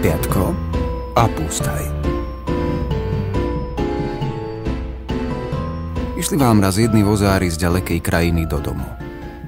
Piatko 0.00 0.56
a 1.12 1.28
Pústaj. 1.28 1.84
Išli 6.16 6.40
vám 6.40 6.64
raz 6.64 6.80
jedni 6.80 7.04
vozári 7.04 7.52
z 7.52 7.60
ďalekej 7.68 8.00
krajiny 8.00 8.48
do 8.48 8.64
domu. 8.64 8.88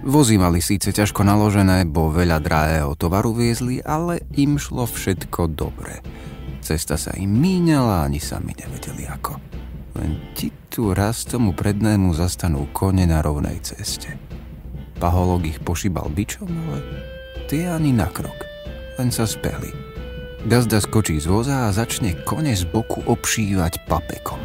Vozy 0.05 0.37
mali 0.37 0.61
síce 0.61 0.93
ťažko 0.93 1.25
naložené, 1.25 1.89
bo 1.89 2.13
veľa 2.13 2.37
drahého 2.45 2.93
tovaru 3.01 3.33
viezli, 3.33 3.81
ale 3.81 4.29
im 4.37 4.61
šlo 4.61 4.85
všetko 4.85 5.57
dobre. 5.57 6.05
Cesta 6.61 7.01
sa 7.01 7.17
im 7.17 7.33
míňala, 7.33 8.05
ani 8.05 8.21
sami 8.21 8.53
nevedeli 8.53 9.09
ako. 9.09 9.41
Len 10.05 10.37
ti 10.37 10.53
tu 10.69 10.93
raz 10.93 11.25
tomu 11.25 11.57
prednému 11.57 12.13
zastanú 12.13 12.69
kone 12.77 13.09
na 13.09 13.25
rovnej 13.25 13.57
ceste. 13.65 14.21
Paholok 15.01 15.49
ich 15.49 15.65
pošibal 15.65 16.13
bičom, 16.13 16.53
ale 16.53 16.79
tie 17.49 17.73
ani 17.73 17.97
na 17.97 18.13
krok 18.13 18.37
len 19.01 19.09
sa 19.09 19.25
speli. 19.25 19.82
Gazda 20.43 20.83
skočí 20.83 21.23
z 21.23 21.31
voza 21.31 21.71
a 21.71 21.75
začne 21.75 22.19
kone 22.27 22.51
z 22.59 22.67
boku 22.67 22.99
obšívať 23.07 23.87
papekom. 23.87 24.43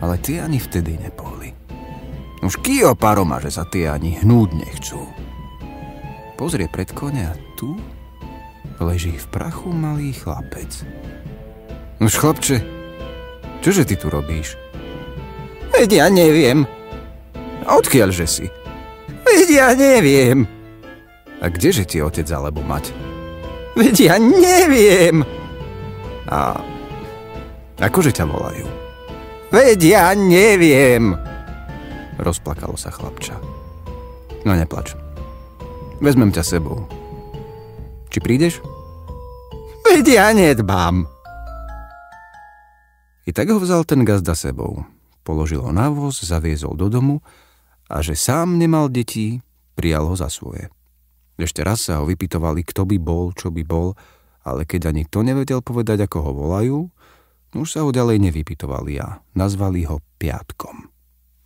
Ale 0.00 0.16
tie 0.16 0.40
ani 0.40 0.56
vtedy 0.56 0.96
nepohli. 0.96 1.52
Už 2.40 2.56
kýho 2.64 2.96
paroma, 2.96 3.36
že 3.36 3.52
sa 3.52 3.68
tie 3.68 3.92
ani 3.92 4.16
hnúť 4.16 4.48
nechcú. 4.56 5.04
Pozrie 6.40 6.72
pred 6.72 6.88
kone 6.96 7.28
a 7.28 7.36
tu 7.60 7.76
leží 8.80 9.12
v 9.12 9.26
prachu 9.28 9.68
malý 9.68 10.16
chlapec. 10.16 10.72
Už 12.00 12.16
chlapče, 12.16 12.64
čože 13.60 13.84
ty 13.84 14.00
tu 14.00 14.08
robíš? 14.08 14.56
Veď 15.76 16.00
ja 16.00 16.06
neviem. 16.08 16.64
Odkiaľže 17.68 18.24
si? 18.24 18.46
Veď 19.28 19.48
ja 19.52 19.68
neviem. 19.76 20.48
A 21.44 21.52
kdeže 21.52 21.84
ti 21.84 22.00
otec 22.00 22.24
alebo 22.32 22.64
mať? 22.64 23.09
Veď 23.80 23.96
ja 24.12 24.16
neviem. 24.20 25.24
A 26.28 26.52
akože 27.80 28.12
ťa 28.12 28.28
volajú? 28.28 28.68
Veď 29.48 29.80
ja 29.80 30.06
neviem. 30.12 31.16
Rozplakalo 32.20 32.76
sa 32.76 32.92
chlapča. 32.92 33.40
No 34.44 34.52
neplač. 34.52 34.92
Vezmem 36.04 36.28
ťa 36.28 36.44
sebou. 36.44 36.84
Či 38.12 38.20
prídeš? 38.20 38.60
Veď 39.88 40.04
ja 40.12 40.28
nedbám. 40.36 41.08
I 43.24 43.32
tak 43.32 43.48
ho 43.48 43.56
vzal 43.56 43.88
ten 43.88 44.04
gazda 44.04 44.36
sebou. 44.36 44.84
Položil 45.24 45.64
ho 45.64 45.72
na 45.72 45.88
voz, 45.88 46.20
zaviezol 46.20 46.76
do 46.76 46.92
domu 46.92 47.24
a 47.88 48.04
že 48.04 48.12
sám 48.12 48.60
nemal 48.60 48.92
detí, 48.92 49.40
prijal 49.72 50.04
ho 50.04 50.16
za 50.16 50.28
svoje. 50.28 50.68
Ešte 51.40 51.64
raz 51.64 51.88
sa 51.88 52.00
ho 52.00 52.04
vypitovali, 52.04 52.60
kto 52.68 52.84
by 52.84 53.00
bol, 53.00 53.32
čo 53.32 53.48
by 53.48 53.64
bol, 53.64 53.96
ale 54.44 54.68
keď 54.68 54.92
ani 54.92 55.08
to 55.08 55.24
nevedel 55.24 55.64
povedať, 55.64 56.04
ako 56.04 56.18
ho 56.20 56.32
volajú, 56.36 56.78
už 57.56 57.68
sa 57.68 57.82
ho 57.82 57.90
ďalej 57.90 58.30
nevypitovali 58.30 59.00
a 59.00 59.24
nazvali 59.34 59.88
ho 59.88 60.04
Piatkom. 60.20 60.86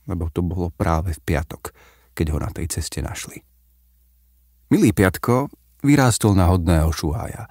Lebo 0.04 0.28
to 0.34 0.44
bolo 0.44 0.68
práve 0.68 1.16
v 1.16 1.20
piatok, 1.24 1.72
keď 2.12 2.26
ho 2.36 2.38
na 2.42 2.52
tej 2.52 2.68
ceste 2.68 3.00
našli. 3.00 3.40
Milý 4.68 4.92
Piatko 4.92 5.48
vyrástol 5.80 6.36
na 6.36 6.52
hodného 6.52 6.92
šuhája 6.92 7.48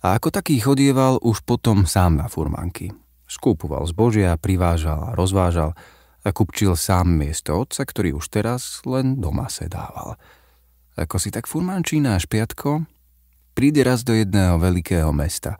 a 0.00 0.06
ako 0.16 0.32
taký 0.32 0.56
chodieval 0.64 1.20
už 1.20 1.44
potom 1.44 1.84
sám 1.84 2.16
na 2.16 2.30
furmanky. 2.32 2.88
Skúpoval 3.28 3.84
zbožia, 3.84 4.40
privážal 4.40 5.12
a 5.12 5.14
rozvážal 5.18 5.76
a 6.24 6.28
kupčil 6.32 6.72
sám 6.72 7.20
miesto 7.20 7.52
otca, 7.52 7.84
ktorý 7.84 8.16
už 8.16 8.32
teraz 8.32 8.80
len 8.88 9.20
doma 9.20 9.52
sedával– 9.52 10.16
ako 11.00 11.16
si 11.16 11.32
tak 11.32 11.48
furmančína 11.48 12.20
až 12.20 12.28
piatko, 12.28 12.84
príde 13.56 13.80
raz 13.80 14.04
do 14.04 14.12
jedného 14.12 14.60
veľkého 14.60 15.08
mesta. 15.16 15.56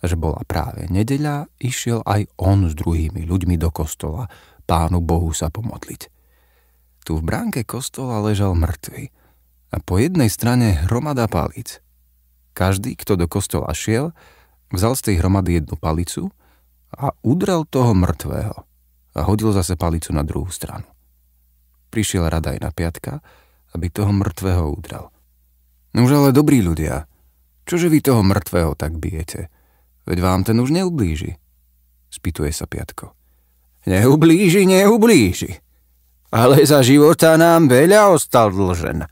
Že 0.00 0.16
bola 0.16 0.40
práve 0.48 0.88
nedeľa, 0.88 1.52
išiel 1.60 2.00
aj 2.08 2.32
on 2.40 2.64
s 2.64 2.72
druhými 2.72 3.28
ľuďmi 3.28 3.60
do 3.60 3.68
kostola, 3.68 4.32
pánu 4.64 5.04
Bohu 5.04 5.28
sa 5.36 5.52
pomodliť. 5.52 6.08
Tu 7.04 7.12
v 7.12 7.22
bránke 7.24 7.68
kostola 7.68 8.24
ležal 8.24 8.56
mŕtvy 8.56 9.12
a 9.70 9.76
po 9.84 10.00
jednej 10.00 10.32
strane 10.32 10.88
hromada 10.88 11.28
palic. 11.28 11.84
Každý, 12.56 12.96
kto 12.96 13.20
do 13.20 13.28
kostola 13.28 13.70
šiel, 13.76 14.16
vzal 14.72 14.96
z 14.96 15.12
tej 15.12 15.14
hromady 15.20 15.60
jednu 15.60 15.76
palicu 15.76 16.32
a 16.96 17.12
udrel 17.20 17.68
toho 17.68 17.92
mŕtvého 17.92 18.56
a 19.16 19.20
hodil 19.26 19.50
zase 19.52 19.76
palicu 19.76 20.16
na 20.16 20.24
druhú 20.24 20.48
stranu. 20.48 20.86
Prišiel 21.90 22.30
rada 22.30 22.54
aj 22.54 22.60
na 22.62 22.70
piatka, 22.70 23.12
aby 23.74 23.86
toho 23.90 24.10
mŕtvého 24.10 24.66
udral. 24.70 25.14
Nož 25.94 26.14
ale 26.14 26.30
dobrí 26.30 26.62
ľudia, 26.62 27.06
čože 27.66 27.90
vy 27.90 27.98
toho 28.02 28.22
mŕtvého 28.22 28.78
tak 28.78 28.98
bijete? 28.98 29.50
Veď 30.06 30.18
vám 30.22 30.40
ten 30.46 30.58
už 30.58 30.74
neublíži. 30.74 31.38
Spýtuje 32.10 32.50
sa 32.50 32.66
Piatko. 32.66 33.14
Neublíži, 33.86 34.66
neublíži. 34.66 35.62
Ale 36.30 36.62
za 36.62 36.82
života 36.82 37.34
nám 37.34 37.70
veľa 37.70 38.14
ostal 38.14 38.54
dlžen. 38.54 39.06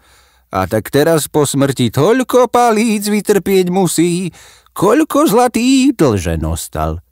A 0.48 0.60
tak 0.70 0.88
teraz 0.88 1.26
po 1.28 1.44
smrti 1.44 1.90
toľko 1.90 2.48
palíc 2.48 3.10
vytrpieť 3.10 3.68
musí, 3.68 4.30
koľko 4.72 5.28
zlatý 5.28 5.92
dlžen 5.92 6.42
ostal. 6.46 7.02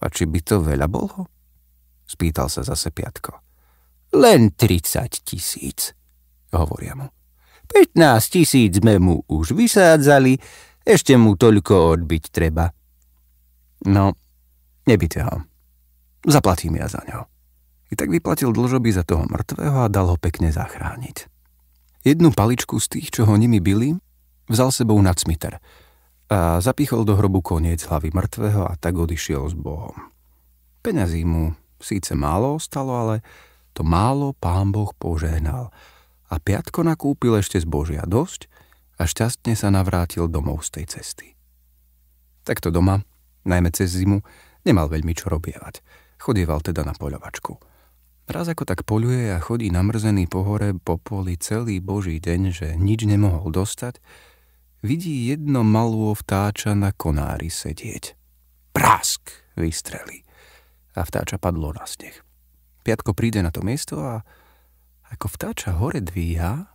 A 0.00 0.04
či 0.10 0.26
by 0.28 0.40
to 0.42 0.60
veľa 0.60 0.88
bolo? 0.90 1.28
Spýtal 2.04 2.52
sa 2.52 2.60
zase 2.66 2.92
Piatko. 2.92 3.40
Len 4.18 4.52
30 4.52 5.24
tisíc 5.24 5.94
hovoria 6.62 6.94
mu. 6.94 7.10
15 7.70 7.96
tisíc 8.28 8.76
sme 8.76 9.00
mu 9.00 9.24
už 9.24 9.56
vysádzali, 9.56 10.36
ešte 10.84 11.16
mu 11.16 11.34
toľko 11.34 11.96
odbiť 11.96 12.24
treba. 12.28 12.68
No, 13.88 14.12
nebyte 14.84 15.20
ho. 15.24 15.36
Zaplatím 16.24 16.76
ja 16.76 16.88
za 16.88 17.00
ňo. 17.08 17.24
I 17.92 17.94
tak 17.96 18.12
vyplatil 18.12 18.52
dlžoby 18.52 18.90
za 18.92 19.04
toho 19.04 19.24
mŕtvého 19.28 19.88
a 19.88 19.92
dal 19.92 20.12
ho 20.12 20.16
pekne 20.20 20.52
zachrániť. 20.52 21.28
Jednu 22.04 22.36
paličku 22.36 22.76
z 22.80 22.86
tých, 22.96 23.08
čo 23.12 23.24
ho 23.24 23.34
nimi 23.36 23.64
byli, 23.64 23.96
vzal 24.48 24.72
sebou 24.72 25.00
na 25.00 25.16
cmiter 25.16 25.56
a 26.28 26.60
zapichol 26.60 27.04
do 27.04 27.16
hrobu 27.16 27.44
koniec 27.44 27.84
hlavy 27.84 28.12
mŕtvého 28.12 28.64
a 28.64 28.72
tak 28.80 28.96
odišiel 28.96 29.44
s 29.52 29.54
Bohom. 29.56 30.12
Peňazí 30.84 31.24
mu 31.24 31.52
síce 31.80 32.12
málo 32.16 32.56
ostalo, 32.56 32.96
ale 32.96 33.24
to 33.76 33.84
málo 33.84 34.36
pán 34.36 34.68
Boh 34.68 34.92
požehnal– 34.92 35.72
a 36.34 36.42
piatko 36.42 36.82
nakúpil 36.82 37.38
ešte 37.38 37.62
zbožia 37.62 38.02
dosť 38.02 38.50
a 38.98 39.06
šťastne 39.06 39.54
sa 39.54 39.70
navrátil 39.70 40.26
domov 40.26 40.66
z 40.66 40.82
tej 40.82 40.98
cesty. 40.98 41.26
Takto 42.42 42.74
doma, 42.74 43.06
najmä 43.46 43.70
cez 43.70 43.94
zimu, 43.94 44.18
nemal 44.66 44.90
veľmi 44.90 45.14
čo 45.14 45.30
robievať. 45.30 45.78
Chodieval 46.18 46.58
teda 46.58 46.82
na 46.82 46.90
poľovačku. 46.90 47.54
Raz 48.26 48.50
ako 48.50 48.66
tak 48.66 48.82
poľuje 48.82 49.30
a 49.30 49.38
chodí 49.38 49.70
namrzený 49.70 50.26
po 50.26 50.42
hore 50.42 50.74
po 50.74 50.98
poli 50.98 51.38
celý 51.38 51.78
boží 51.78 52.18
deň, 52.18 52.40
že 52.50 52.68
nič 52.74 53.06
nemohol 53.06 53.54
dostať, 53.54 54.02
vidí 54.82 55.28
jedno 55.30 55.62
malú 55.62 56.10
vtáča 56.16 56.74
na 56.74 56.90
konári 56.90 57.52
sedieť. 57.52 58.16
Prask 58.74 59.30
vystrelí 59.54 60.26
a 60.98 61.06
vtáča 61.06 61.38
padlo 61.38 61.70
na 61.76 61.86
sneh. 61.86 62.16
Piatko 62.82 63.14
príde 63.14 63.44
na 63.44 63.52
to 63.52 63.60
miesto 63.60 64.00
a 64.02 64.24
ako 65.14 65.30
vtáča 65.30 65.78
hore 65.78 66.02
dvíha, 66.02 66.74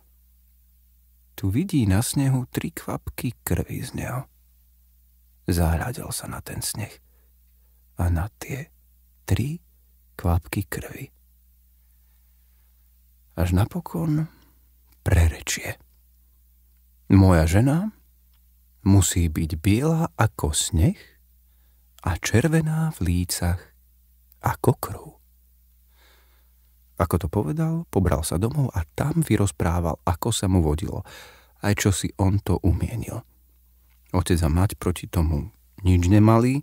tu 1.36 1.52
vidí 1.52 1.84
na 1.84 2.00
snehu 2.00 2.48
tri 2.48 2.72
kvapky 2.72 3.36
krvi 3.44 3.84
z 3.84 4.00
neho. 4.00 4.24
Zahľadil 5.44 6.08
sa 6.08 6.24
na 6.24 6.40
ten 6.40 6.64
sneh 6.64 6.92
a 8.00 8.08
na 8.08 8.32
tie 8.40 8.72
tri 9.28 9.60
kvapky 10.16 10.64
krvi. 10.64 11.12
Až 13.36 13.52
napokon 13.52 14.24
prerečie. 15.04 15.76
Moja 17.12 17.44
žena 17.44 17.92
musí 18.88 19.28
byť 19.28 19.50
biela 19.60 20.08
ako 20.16 20.56
sneh 20.56 20.96
a 22.08 22.16
červená 22.16 22.88
v 22.96 22.98
lícach 23.04 23.60
ako 24.40 24.72
krv. 24.80 25.19
Ako 27.00 27.16
to 27.16 27.32
povedal, 27.32 27.88
pobral 27.88 28.20
sa 28.20 28.36
domov 28.36 28.68
a 28.76 28.84
tam 28.92 29.24
vyrozprával, 29.24 29.96
ako 30.04 30.28
sa 30.36 30.52
mu 30.52 30.60
vodilo, 30.60 31.00
aj 31.64 31.72
čo 31.80 31.90
si 31.96 32.12
on 32.20 32.36
to 32.44 32.60
umienil. 32.60 33.24
Otec 34.12 34.36
a 34.44 34.52
mať 34.52 34.76
proti 34.76 35.08
tomu 35.08 35.48
nič 35.80 36.04
nemali, 36.12 36.60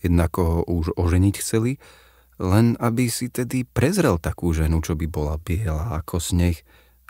jednako 0.00 0.40
ho 0.40 0.60
už 0.64 0.96
oženiť 0.96 1.34
chceli, 1.36 1.76
len 2.40 2.80
aby 2.80 3.12
si 3.12 3.28
tedy 3.28 3.68
prezrel 3.68 4.16
takú 4.16 4.56
ženu, 4.56 4.80
čo 4.80 4.96
by 4.96 5.04
bola 5.04 5.36
biela 5.36 5.92
ako 6.00 6.16
sneh 6.16 6.56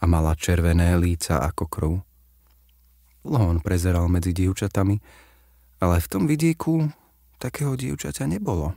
a 0.03 0.05
mala 0.11 0.35
červené 0.35 0.99
líca 0.99 1.41
ako 1.47 1.65
krv. 1.71 1.93
On 3.31 3.57
prezeral 3.63 4.11
medzi 4.11 4.35
dievčatami, 4.35 4.99
ale 5.81 5.97
v 6.03 6.11
tom 6.11 6.27
vidieku 6.27 6.91
takého 7.41 7.73
dievčaťa 7.79 8.29
nebolo. 8.29 8.77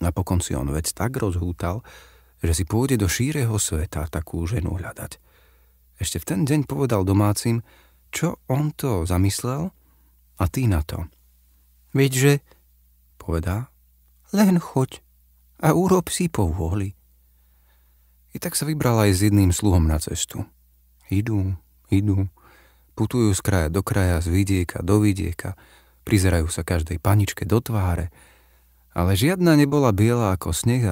Napokon 0.00 0.40
si 0.40 0.52
on 0.52 0.68
vec 0.72 0.88
tak 0.92 1.16
rozhútal, 1.16 1.80
že 2.40 2.52
si 2.56 2.64
pôjde 2.64 3.00
do 3.00 3.08
šíreho 3.08 3.56
sveta 3.60 4.08
takú 4.08 4.44
ženu 4.48 4.80
hľadať. 4.80 5.20
Ešte 6.00 6.16
v 6.20 6.28
ten 6.28 6.40
deň 6.48 6.64
povedal 6.64 7.04
domácim, 7.04 7.60
čo 8.08 8.40
on 8.48 8.72
to 8.72 9.04
zamyslel 9.04 9.70
a 10.40 10.44
ty 10.48 10.64
na 10.64 10.80
to. 10.80 11.04
Veď, 11.92 12.12
že, 12.16 12.32
povedá, 13.20 13.68
len 14.32 14.56
choď 14.56 15.04
a 15.60 15.76
urob 15.76 16.08
si 16.08 16.32
po 16.32 16.48
vôli. 16.48 16.96
I 18.32 18.38
tak 18.40 18.56
sa 18.56 18.64
vybral 18.64 18.96
aj 19.04 19.10
s 19.12 19.20
jedným 19.28 19.52
sluhom 19.52 19.84
na 19.84 20.00
cestu. 20.00 20.46
Idú, 21.10 21.52
idú, 21.90 22.30
putujú 22.94 23.34
z 23.34 23.40
kraja 23.42 23.68
do 23.68 23.82
kraja, 23.84 24.22
z 24.22 24.30
vidieka 24.30 24.80
do 24.80 25.02
vidieka, 25.02 25.58
prizerajú 26.06 26.48
sa 26.48 26.64
každej 26.64 27.02
paničke 27.02 27.44
do 27.44 27.58
tváre, 27.60 28.08
ale 28.94 29.18
žiadna 29.18 29.58
nebola 29.58 29.90
biela 29.90 30.34
ako 30.34 30.54
sneh 30.54 30.82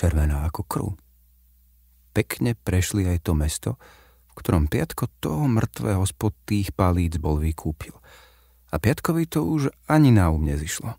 červená 0.00 0.48
ako 0.48 0.64
krv. 0.64 0.88
Pekne 2.16 2.56
prešli 2.56 3.04
aj 3.04 3.28
to 3.28 3.36
mesto, 3.36 3.70
v 4.32 4.40
ktorom 4.40 4.72
Piatko 4.72 5.12
toho 5.20 5.44
mŕtvého 5.44 6.00
spod 6.08 6.32
tých 6.48 6.72
palíc 6.72 7.20
bol 7.20 7.36
vykúpil. 7.36 7.92
A 8.72 8.80
Piatkovi 8.80 9.28
to 9.28 9.44
už 9.44 9.68
ani 9.84 10.08
na 10.08 10.32
um 10.32 10.40
nezišlo. 10.40 10.96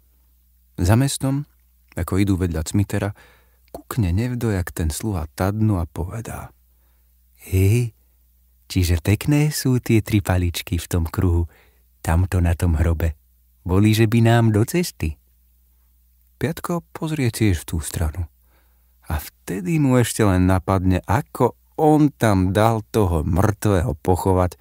Za 0.77 0.93
mestom, 0.93 1.49
ako 1.97 2.21
idú 2.21 2.37
vedľa 2.37 2.61
Cmitera, 2.61 3.11
kukne 3.73 4.13
nevdojak 4.13 4.69
ten 4.69 4.93
sluha 4.93 5.25
tadnu 5.33 5.81
a 5.81 5.89
povedá 5.89 6.53
Hej, 7.41 7.97
čiže 8.69 9.01
pekné 9.01 9.49
sú 9.49 9.81
tie 9.81 10.05
tri 10.05 10.21
paličky 10.21 10.77
v 10.77 10.87
tom 10.87 11.09
kruhu, 11.09 11.49
tamto 12.05 12.37
na 12.37 12.53
tom 12.53 12.77
hrobe. 12.77 13.17
Boli, 13.65 13.97
že 13.97 14.05
by 14.05 14.19
nám 14.21 14.53
do 14.53 14.61
cesty. 14.61 15.17
Piatko 16.37 16.85
pozrie 16.93 17.29
tiež 17.29 17.65
v 17.65 17.67
tú 17.67 17.77
stranu. 17.81 18.30
A 19.09 19.17
vtedy 19.17 19.81
mu 19.81 19.97
ešte 19.97 20.21
len 20.21 20.45
napadne, 20.45 21.01
ako 21.09 21.57
on 21.79 22.13
tam 22.13 22.53
dal 22.53 22.85
toho 22.93 23.25
mŕtvého 23.25 23.97
pochovať 24.05 24.59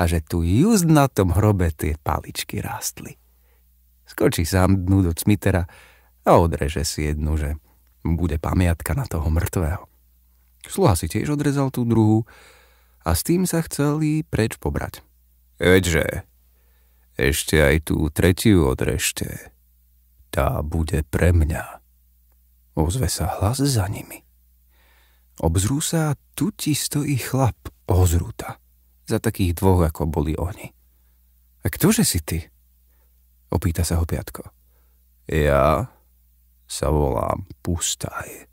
a 0.00 0.08
že 0.08 0.24
tu 0.24 0.40
just 0.42 0.88
na 0.88 1.06
tom 1.06 1.30
hrobe 1.30 1.70
tie 1.70 2.00
paličky 2.00 2.64
rástli. 2.64 3.20
Skočí 4.08 4.48
sám 4.48 4.88
dnu 4.88 5.04
do 5.04 5.12
cmitera 5.12 5.68
a 6.24 6.30
odreže 6.40 6.82
si 6.82 7.04
jednu, 7.08 7.36
že 7.36 7.60
bude 8.04 8.40
pamiatka 8.40 8.96
na 8.96 9.04
toho 9.04 9.28
mŕtvého. 9.28 9.84
Sluha 10.64 10.96
si 10.96 11.08
tiež 11.08 11.36
odrezal 11.36 11.68
tú 11.68 11.84
druhú 11.84 12.24
a 13.04 13.12
s 13.12 13.20
tým 13.20 13.44
sa 13.44 13.60
chceli 13.60 14.24
preč 14.24 14.56
pobrať. 14.56 15.04
Veďže, 15.60 16.24
ešte 17.14 17.60
aj 17.60 17.92
tú 17.92 18.08
tretiu 18.10 18.66
odrežte 18.66 19.54
tá 20.34 20.64
bude 20.66 21.06
pre 21.06 21.30
mňa. 21.30 21.83
Ozve 22.74 23.06
sa 23.06 23.38
hlas 23.38 23.62
za 23.62 23.86
nimi. 23.86 24.22
Obzrú 25.42 25.78
sa 25.82 26.14
a 26.14 26.18
tu 26.34 26.50
ti 26.54 26.74
stojí 26.74 27.18
chlap 27.18 27.56
ozrúta. 27.86 28.58
Za 29.06 29.18
takých 29.18 29.58
dvoch, 29.58 29.86
ako 29.86 30.10
boli 30.10 30.34
oni. 30.34 30.70
A 31.62 31.66
ktože 31.70 32.06
si 32.06 32.22
ty? 32.22 32.42
Opýta 33.50 33.86
sa 33.86 33.98
ho 33.98 34.04
Piatko. 34.06 34.42
Ja 35.30 35.90
sa 36.66 36.86
volám 36.90 37.46
Pustaj. 37.62 38.50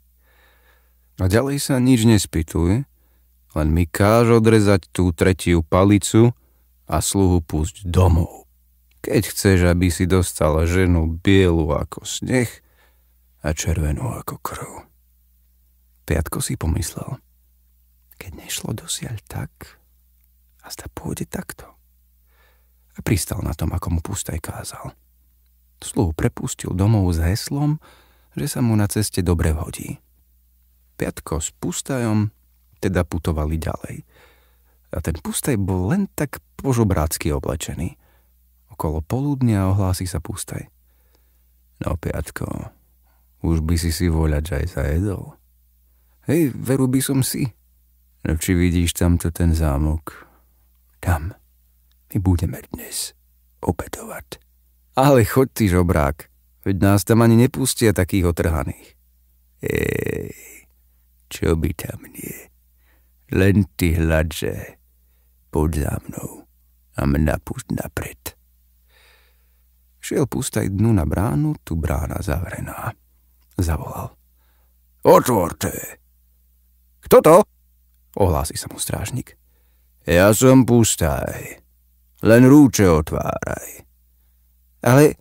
A 1.21 1.25
ďalej 1.29 1.61
sa 1.61 1.77
nič 1.77 2.05
nespýtuje, 2.05 2.85
len 3.53 3.67
mi 3.69 3.85
káž 3.85 4.41
odrezať 4.41 4.89
tú 4.89 5.13
tretiu 5.13 5.61
palicu 5.61 6.33
a 6.89 6.97
sluhu 7.03 7.43
pusť 7.43 7.85
domov. 7.85 8.49
Keď 9.01 9.21
chceš, 9.33 9.65
aby 9.65 9.89
si 9.89 10.05
dostala 10.05 10.69
ženu 10.69 11.17
bielu 11.21 11.73
ako 11.73 12.05
sneh 12.05 12.49
a 13.41 13.53
červenú 13.57 14.05
ako 14.21 14.37
krv. 14.41 14.71
Piatko 16.05 16.41
si 16.41 16.57
pomyslel, 16.57 17.17
keď 18.21 18.31
nešlo 18.37 18.77
dosiaľ 18.77 19.17
tak, 19.25 19.81
a 20.61 20.69
zda 20.69 20.85
pôjde 20.93 21.25
takto. 21.25 21.65
A 22.93 22.99
pristal 23.01 23.41
na 23.41 23.57
tom, 23.57 23.73
ako 23.73 23.97
mu 23.97 23.99
pustaj 24.03 24.37
kázal. 24.37 24.93
Sluhu 25.81 26.13
prepustil 26.13 26.77
domov 26.77 27.09
s 27.09 27.19
heslom, 27.23 27.81
že 28.37 28.45
sa 28.45 28.59
mu 28.61 28.77
na 28.77 28.85
ceste 28.85 29.25
dobre 29.25 29.49
hodí. 29.57 29.97
Piatko 31.01 31.41
s 31.41 31.49
pustajom 31.57 32.29
teda 32.77 33.01
putovali 33.01 33.57
ďalej. 33.57 34.05
A 34.91 34.97
ten 35.01 35.17
pustaj 35.17 35.57
bol 35.57 35.89
len 35.89 36.05
tak 36.13 36.43
požobrácky 36.61 37.33
oblečený. 37.33 37.97
Okolo 38.69 39.01
poludnia 39.01 39.65
ohlási 39.71 40.05
sa 40.05 40.21
pustaj. 40.21 40.69
No, 41.81 41.97
Piatko, 41.97 42.69
už 43.41 43.65
by 43.65 43.75
si 43.77 43.89
si 43.89 44.07
voľať 44.09 44.45
aj 44.61 44.65
zajedol. 44.77 45.37
Hej, 46.29 46.53
veru 46.53 46.85
by 46.85 47.01
som 47.01 47.25
si. 47.25 47.49
No 48.21 48.37
či 48.37 48.53
vidíš 48.53 48.93
tamto 48.93 49.33
ten 49.33 49.57
zámok? 49.57 50.29
Tam. 51.01 51.33
My 52.13 52.17
budeme 52.21 52.61
dnes 52.69 53.17
opetovať. 53.65 54.37
Ale 54.93 55.25
choď 55.25 55.47
ty, 55.55 55.65
žobrák, 55.71 56.17
veď 56.67 56.75
nás 56.77 57.01
tam 57.01 57.25
ani 57.25 57.39
nepustia 57.47 57.95
takých 57.95 58.29
otrhaných. 58.35 58.93
Ej, 59.65 60.35
čo 61.31 61.57
by 61.57 61.71
tam 61.73 62.05
nie? 62.11 62.51
Len 63.31 63.65
ty 63.79 63.95
hľadže, 63.95 64.77
poď 65.49 65.71
za 65.87 65.93
mnou 66.05 66.43
a 66.99 67.01
mňa 67.07 67.35
púšť 67.41 67.67
napred. 67.79 68.35
Šiel 70.01 70.27
pustaj 70.27 70.67
dnu 70.67 70.91
na 70.91 71.07
bránu, 71.07 71.55
tu 71.63 71.79
brána 71.79 72.19
zavrená. 72.19 72.91
Zavolal. 73.61 74.09
Otvorte! 75.05 76.01
Kto 77.05 77.17
to? 77.21 77.37
Ohlási 78.17 78.57
sa 78.57 78.65
mu 78.73 78.81
strážnik. 78.81 79.37
Ja 80.05 80.33
som 80.33 80.65
pustaj. 80.65 81.61
Len 82.25 82.43
rúče 82.45 82.89
otváraj. 82.89 83.85
Ale 84.81 85.17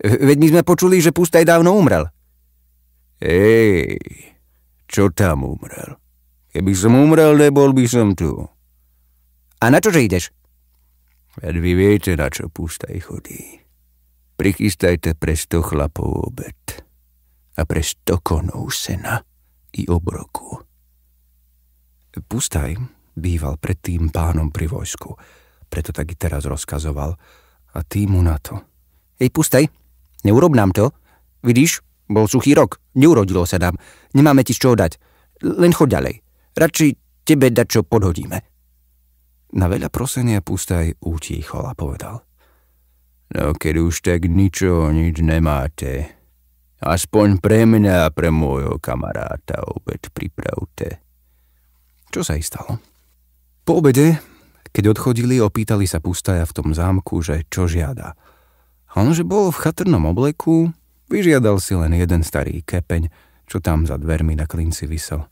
veď 0.00 0.36
my 0.36 0.46
sme 0.52 0.62
počuli, 0.64 1.00
že 1.00 1.16
pustaj 1.16 1.44
dávno 1.44 1.72
umrel. 1.72 2.08
Ej, 3.20 3.96
čo 4.88 5.12
tam 5.12 5.44
umrel? 5.48 5.96
Keby 6.52 6.72
som 6.76 6.96
umrel, 6.96 7.36
nebol 7.36 7.72
by 7.72 7.84
som 7.88 8.12
tu. 8.16 8.44
A 9.60 9.64
na 9.68 9.80
čože 9.80 10.04
ideš? 10.04 10.32
Veď 11.40 11.54
vy 11.60 11.72
viete, 11.76 12.12
na 12.16 12.28
čo 12.32 12.48
pustaj 12.48 12.96
chodí. 13.04 13.60
Prichystajte 14.40 15.16
pre 15.16 15.36
sto 15.36 15.60
chlapov 15.60 16.32
obed 16.32 16.89
a 17.56 17.62
pre 17.66 17.82
sto 17.82 18.22
konov 18.22 18.70
sena 18.70 19.18
i 19.74 19.86
obroku. 19.90 20.60
Pustaj 22.10 22.74
býval 23.14 23.58
predtým 23.58 24.10
pánom 24.10 24.50
pri 24.50 24.66
vojsku, 24.70 25.14
preto 25.70 25.90
tak 25.90 26.10
i 26.10 26.16
teraz 26.18 26.46
rozkazoval 26.46 27.14
a 27.74 27.78
tý 27.86 28.06
mu 28.10 28.22
na 28.22 28.38
to. 28.38 28.58
Ej, 29.18 29.30
pustaj, 29.30 29.66
neurob 30.26 30.54
nám 30.54 30.74
to. 30.74 30.90
Vidíš, 31.46 31.82
bol 32.10 32.26
suchý 32.26 32.54
rok, 32.54 32.82
neurodilo 32.98 33.46
sa 33.46 33.62
nám, 33.62 33.78
nemáme 34.14 34.42
ti 34.42 34.54
z 34.54 34.62
čoho 34.66 34.74
dať. 34.74 34.98
Len 35.46 35.72
chod 35.72 35.90
ďalej. 35.90 36.20
Radšej 36.58 36.90
tebe 37.24 37.48
dať, 37.48 37.66
čo 37.66 37.80
podhodíme. 37.86 38.38
Na 39.54 39.66
veľa 39.66 39.90
prosenia 39.90 40.42
Pustaj 40.42 41.02
utíchol 41.02 41.66
a 41.66 41.74
povedal– 41.74 42.22
No 43.30 43.54
keď 43.54 43.74
už 43.78 44.02
tak 44.02 44.26
ničo, 44.26 44.90
nič 44.90 45.22
nemáte, 45.22 46.18
aspoň 46.80 47.38
pre 47.38 47.68
mňa 47.68 48.08
a 48.08 48.12
pre 48.12 48.32
môjho 48.32 48.80
kamaráta 48.80 49.60
obed 49.68 50.00
pripravte. 50.12 51.00
Čo 52.10 52.26
sa 52.26 52.34
jej 52.34 52.44
stalo? 52.44 52.80
Po 53.62 53.78
obede, 53.78 54.18
keď 54.74 54.96
odchodili, 54.96 55.38
opýtali 55.38 55.86
sa 55.86 56.02
Pustaja 56.02 56.42
v 56.48 56.56
tom 56.56 56.68
zámku, 56.74 57.22
že 57.22 57.46
čo 57.46 57.70
žiada. 57.70 58.18
A 58.90 58.92
on, 58.98 59.14
že 59.14 59.22
bol 59.22 59.54
v 59.54 59.60
chatrnom 59.62 60.02
obleku, 60.10 60.74
vyžiadal 61.06 61.62
si 61.62 61.78
len 61.78 61.94
jeden 61.94 62.26
starý 62.26 62.66
kepeň, 62.66 63.12
čo 63.46 63.62
tam 63.62 63.86
za 63.86 63.94
dvermi 64.00 64.34
na 64.34 64.50
klinci 64.50 64.90
vysel. 64.90 65.26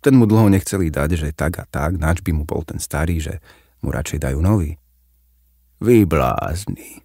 Ten 0.00 0.16
mu 0.16 0.24
dlho 0.24 0.48
nechceli 0.48 0.88
dať, 0.88 1.10
že 1.16 1.36
tak 1.36 1.60
a 1.60 1.68
tak, 1.68 2.00
nač 2.00 2.24
by 2.24 2.32
mu 2.32 2.48
bol 2.48 2.64
ten 2.64 2.80
starý, 2.80 3.20
že 3.20 3.44
mu 3.84 3.92
radšej 3.92 4.24
dajú 4.24 4.40
nový. 4.40 4.80
Vy 5.80 6.04
blázni, 6.08 7.04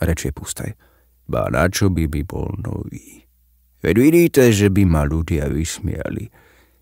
rečie 0.00 0.32
Pustaj. 0.32 0.87
Ba 1.28 1.52
na 1.52 1.68
čo 1.68 1.92
by 1.92 2.08
by 2.08 2.24
bol 2.24 2.48
nový? 2.56 3.28
Veď 3.84 3.94
vidíte, 4.00 4.42
že 4.50 4.72
by 4.72 4.82
ma 4.88 5.04
ľudia 5.04 5.46
vysmiali, 5.52 6.26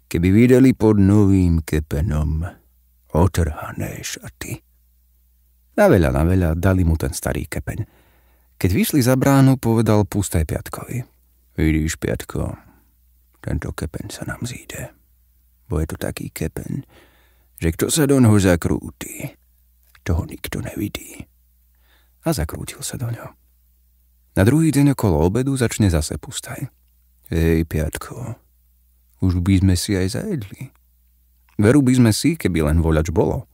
keby 0.07 0.29
videli 0.31 0.71
pod 0.73 0.97
novým 0.97 1.61
kepenom 1.67 2.47
otrhané 3.12 4.00
šaty. 4.00 4.62
Na 5.76 5.93
veľa, 5.93 6.09
na 6.15 6.23
veľa 6.25 6.50
dali 6.57 6.87
mu 6.87 6.97
ten 6.97 7.12
starý 7.12 7.45
kepeň. 7.45 7.85
Keď 8.57 8.71
vyšli 8.73 9.05
za 9.05 9.12
bránu, 9.19 9.61
povedal 9.61 10.09
Pustaj 10.09 10.49
Piatkovi. 10.49 11.05
Vidíš, 11.61 12.00
Piatko, 12.00 12.57
tento 13.45 13.69
kepeň 13.76 14.07
sa 14.09 14.25
nám 14.25 14.49
zíde. 14.49 14.97
Bo 15.69 15.83
je 15.83 15.87
to 15.93 15.97
taký 16.00 16.33
kepeň, 16.33 16.87
že 17.61 17.69
kto 17.76 17.93
sa 17.93 18.09
do 18.09 18.17
noho 18.23 18.41
zakrúti, 18.41 19.37
toho 20.07 20.23
nikto 20.25 20.62
nevidí 20.62 21.26
a 22.25 22.33
zakrútil 22.33 22.81
sa 22.81 22.97
do 22.97 23.11
ňo. 23.11 23.46
Na 24.37 24.45
druhý 24.45 24.69
deň 24.69 24.93
okolo 24.93 25.25
obedu 25.25 25.57
začne 25.57 25.88
zase 25.88 26.21
pustaj. 26.21 26.69
Hej, 27.33 27.64
piatko, 27.64 28.37
už 29.25 29.40
by 29.40 29.64
sme 29.64 29.75
si 29.81 29.97
aj 29.97 30.21
zajedli. 30.21 30.76
Veru 31.57 31.81
by 31.81 31.97
sme 31.97 32.12
si, 32.12 32.37
keby 32.37 32.69
len 32.69 32.85
voľač 32.85 33.09
bolo. 33.09 33.49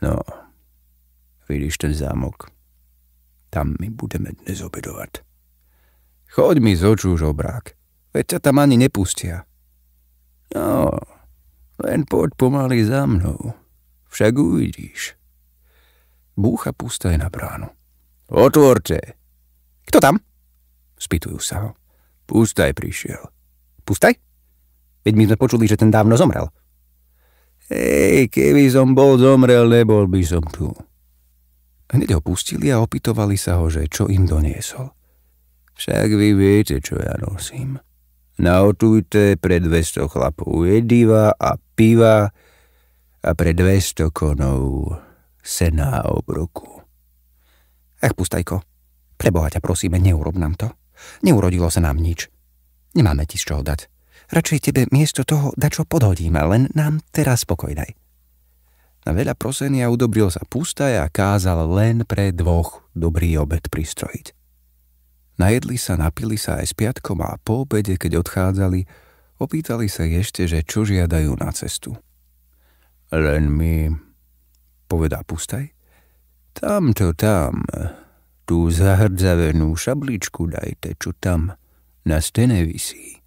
No, 0.00 0.24
vidíš 1.44 1.76
ten 1.76 1.92
zámok. 1.92 2.48
Tam 3.52 3.76
my 3.76 3.92
budeme 3.92 4.32
dnes 4.32 4.64
obedovať. 4.64 5.20
Choď 6.32 6.56
mi 6.64 6.72
z 6.72 6.88
očú, 6.88 7.12
žobrák. 7.20 7.76
Veď 8.16 8.24
ťa 8.36 8.38
tam 8.48 8.64
ani 8.64 8.80
nepustia. 8.80 9.44
No, 10.56 10.88
len 11.84 12.08
poď 12.08 12.32
pomaly 12.32 12.80
za 12.80 13.04
mnou. 13.04 13.52
Však 14.08 14.32
uvidíš. 14.40 15.20
Búcha 16.32 16.72
pustaj 16.72 17.20
na 17.20 17.28
bránu. 17.28 17.68
Otvorte. 18.32 19.17
Kto 19.88 20.04
tam? 20.04 20.20
Spýtujú 21.00 21.40
sa 21.40 21.64
ho. 21.64 21.70
Pustaj 22.28 22.76
prišiel. 22.76 23.24
Pustaj? 23.88 24.12
Veď 25.00 25.14
my 25.16 25.24
sme 25.32 25.36
počuli, 25.40 25.64
že 25.64 25.80
ten 25.80 25.88
dávno 25.88 26.12
zomrel. 26.20 26.52
Hej, 27.72 28.28
keby 28.28 28.68
som 28.68 28.92
bol 28.92 29.16
zomrel, 29.16 29.64
nebol 29.64 30.04
by 30.04 30.20
som 30.20 30.44
tu. 30.44 30.68
Hneď 31.88 32.16
ho 32.16 32.20
pustili 32.20 32.68
a 32.68 32.84
opytovali 32.84 33.40
sa 33.40 33.56
ho, 33.56 33.72
že 33.72 33.88
čo 33.88 34.12
im 34.12 34.28
doniesol. 34.28 34.92
Však 35.80 36.08
vy 36.12 36.36
viete, 36.36 36.84
čo 36.84 37.00
ja 37.00 37.16
nosím. 37.16 37.80
Naotujte 38.38 39.40
pre 39.40 39.56
200 39.58 40.04
chlapov 40.04 40.68
jediva 40.68 41.32
a 41.32 41.56
piva 41.56 42.28
a 43.24 43.30
pre 43.32 43.56
200 43.56 44.12
konov 44.12 44.92
sena 45.40 46.04
a 46.04 46.12
obroku. 46.12 46.84
Ach, 47.98 48.14
pustajko, 48.14 48.62
preboha 49.18 49.50
ťa 49.50 49.60
prosíme, 49.60 49.98
neurob 49.98 50.38
nám 50.38 50.54
to. 50.54 50.70
Neurodilo 51.26 51.66
sa 51.68 51.82
nám 51.82 51.98
nič. 51.98 52.30
Nemáme 52.94 53.26
ti 53.26 53.36
z 53.36 53.52
čoho 53.52 53.62
dať. 53.66 53.90
Radšej 54.30 54.70
tebe 54.70 54.86
miesto 54.94 55.26
toho 55.26 55.50
dačo 55.58 55.82
podhodíme, 55.84 56.38
len 56.46 56.70
nám 56.72 57.02
teraz 57.10 57.42
spokoj 57.42 57.74
daj. 57.74 57.90
Na 59.08 59.16
veľa 59.16 59.32
prosenia 59.38 59.88
udobril 59.88 60.28
sa 60.28 60.44
pustaj 60.44 61.00
a 61.00 61.08
kázal 61.08 61.64
len 61.72 62.04
pre 62.04 62.28
dvoch 62.28 62.84
dobrý 62.92 63.40
obed 63.40 63.64
pristrojiť. 63.72 64.36
Najedli 65.38 65.78
sa, 65.78 65.94
napili 65.94 66.34
sa 66.34 66.58
aj 66.58 66.66
s 66.66 66.74
piatkom 66.74 67.22
a 67.22 67.38
po 67.38 67.62
obede, 67.62 67.94
keď 67.94 68.20
odchádzali, 68.20 68.84
opýtali 69.38 69.86
sa 69.86 70.02
ešte, 70.04 70.50
že 70.50 70.66
čo 70.66 70.82
žiadajú 70.82 71.38
na 71.38 71.54
cestu. 71.54 71.94
Len 73.14 73.48
mi, 73.48 73.88
povedá 74.90 75.22
pustaj, 75.22 75.72
tamto 76.52 77.14
tam, 77.14 77.64
tú 78.48 78.72
zahrdzavenú 78.72 79.76
šabličku 79.76 80.48
dajte, 80.48 80.96
čo 80.96 81.12
tam 81.12 81.52
na 82.08 82.18
stene 82.24 82.64
visí. 82.64 83.20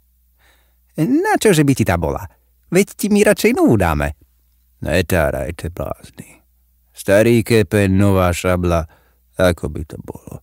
Na 0.97 1.37
čože 1.37 1.61
by 1.61 1.73
ti 1.77 1.85
tá 1.85 1.93
bola? 2.01 2.25
Veď 2.73 2.87
ti 2.97 3.07
mi 3.13 3.21
radšej 3.21 3.53
novú 3.53 3.77
dáme. 3.77 4.17
Netárajte 4.81 5.69
blázni. 5.69 6.41
Starý 6.89 7.45
kepen, 7.45 8.01
nová 8.01 8.33
šabla, 8.33 8.89
ako 9.37 9.69
by 9.69 9.81
to 9.85 10.01
bolo. 10.01 10.41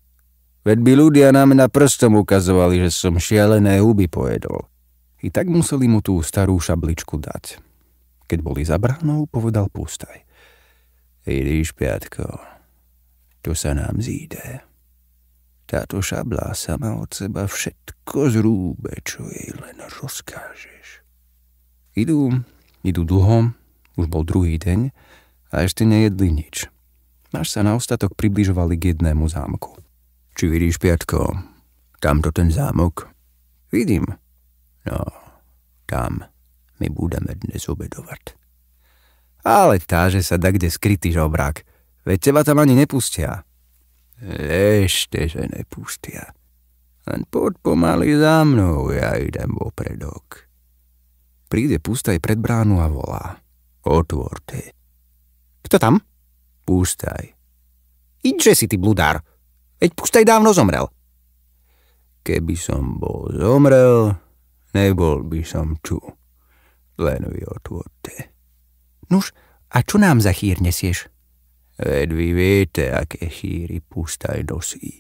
Veď 0.63 0.79
by 0.87 0.93
ľudia 0.95 1.29
na 1.35 1.67
prstom 1.67 2.23
ukazovali, 2.23 2.79
že 2.87 2.95
som 2.95 3.19
šialené 3.19 3.83
huby 3.83 4.07
pojedol. 4.07 4.71
I 5.27 5.35
tak 5.35 5.51
museli 5.51 5.91
mu 5.91 5.99
tú 5.99 6.23
starú 6.23 6.63
šabličku 6.63 7.19
dať. 7.19 7.59
Keď 8.31 8.39
boli 8.39 8.63
za 8.63 8.79
bránou, 8.79 9.27
povedal 9.27 9.67
Pustaj. 9.73 10.23
Idíš, 11.27 11.75
Piatko, 11.75 12.39
to 13.43 13.57
sa 13.59 13.75
nám 13.75 13.99
zíde. 13.99 14.68
Táto 15.69 16.01
šabla 16.01 16.57
sama 16.57 16.97
od 16.97 17.13
seba 17.13 17.45
všetko 17.45 18.33
zrúbe, 18.33 19.05
čo 19.05 19.29
jej 19.29 19.53
len 19.53 19.77
rozkážeš. 19.85 21.05
Idú, 21.93 22.41
idú 22.81 23.05
dlho, 23.05 23.53
už 24.01 24.09
bol 24.09 24.25
druhý 24.25 24.57
deň 24.57 24.89
a 25.53 25.69
ešte 25.69 25.85
nejedli 25.85 26.33
nič. 26.33 26.73
Až 27.37 27.53
sa 27.53 27.61
na 27.61 27.77
ostatok 27.77 28.17
približovali 28.17 28.81
k 28.81 28.97
jednému 28.97 29.29
zámku. 29.29 29.77
Či 30.41 30.49
vidíš, 30.49 30.81
Piatko, 30.81 31.37
tamto 32.01 32.33
ten 32.33 32.49
zámok? 32.49 33.13
Vidím. 33.69 34.09
No, 34.89 35.05
tam 35.85 36.25
my 36.81 36.89
budeme 36.89 37.37
dnes 37.37 37.69
obedovať. 37.69 38.33
Ale 39.45 39.85
tá, 39.85 40.09
že 40.09 40.25
sa 40.25 40.41
da 40.41 40.49
kde 40.49 40.73
skrytý 40.73 41.13
žobrák. 41.13 41.61
Veď 42.09 42.33
teba 42.33 42.41
tam 42.41 42.65
ani 42.65 42.73
nepustia. 42.73 43.45
Ešte, 44.19 45.31
že 45.31 45.47
nepustia. 45.47 46.35
Len 47.07 47.23
poď 47.31 47.55
pomaly 47.63 48.19
za 48.19 48.43
mnou, 48.43 48.91
ja 48.91 49.15
idem 49.15 49.55
popredok. 49.55 50.51
Príde 51.49 51.81
pustaj 51.81 52.21
pred 52.21 52.37
bránu 52.37 52.83
a 52.83 52.91
volá. 52.91 53.41
Otvorte. 53.87 54.77
Kto 55.65 55.81
tam? 55.81 56.03
Pustaj. 56.69 57.33
Idže 58.27 58.53
si, 58.53 58.67
ty 58.69 58.77
bludár. 58.77 59.23
Veď 59.79 59.95
pustaj 59.95 60.27
dávno 60.27 60.53
zomrel. 60.53 60.91
Keby 62.27 62.59
som 62.59 63.01
bol 63.01 63.33
zomrel, 63.33 64.19
nebol 64.77 65.25
by 65.25 65.41
som 65.47 65.81
tu. 65.81 65.97
Len 66.99 67.25
vy 67.31 67.47
otvorte. 67.47 68.35
Nuž, 69.09 69.33
a 69.73 69.81
čo 69.81 69.97
nám 69.97 70.21
za 70.21 70.35
chýr 70.35 70.61
nesieš? 70.61 71.09
Veď 71.79 72.11
vy 72.11 72.29
viete, 72.35 72.91
aké 72.91 73.31
chýry 73.31 73.79
pustaj 73.79 74.43
nosí. 74.51 74.99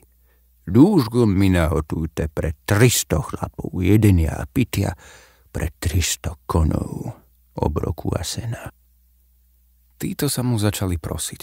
Dúžko 0.62 1.26
mi 1.26 1.50
nahotujte 1.50 2.30
pre 2.30 2.54
300 2.62 3.18
chlapov, 3.18 3.82
jedenia 3.82 4.38
a 4.38 4.46
pitia, 4.46 4.94
pre 5.50 5.74
300 5.74 6.38
konov, 6.46 7.18
obroku 7.58 8.14
a 8.14 8.22
sena. 8.22 8.70
Títo 9.98 10.30
sa 10.30 10.46
mu 10.46 10.54
začali 10.54 11.02
prosiť. 11.02 11.40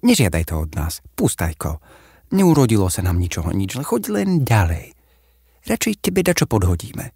Nežiadaj 0.00 0.48
to 0.48 0.64
od 0.64 0.70
nás, 0.80 1.04
pustajko. 1.12 1.84
Neurodilo 2.32 2.88
sa 2.88 3.04
nám 3.04 3.20
ničoho 3.20 3.52
nič, 3.52 3.76
ale 3.76 3.84
choď 3.84 4.02
len 4.16 4.48
ďalej. 4.48 4.96
Radšej 5.68 6.00
tebe 6.00 6.24
dačo 6.24 6.48
podhodíme. 6.48 7.12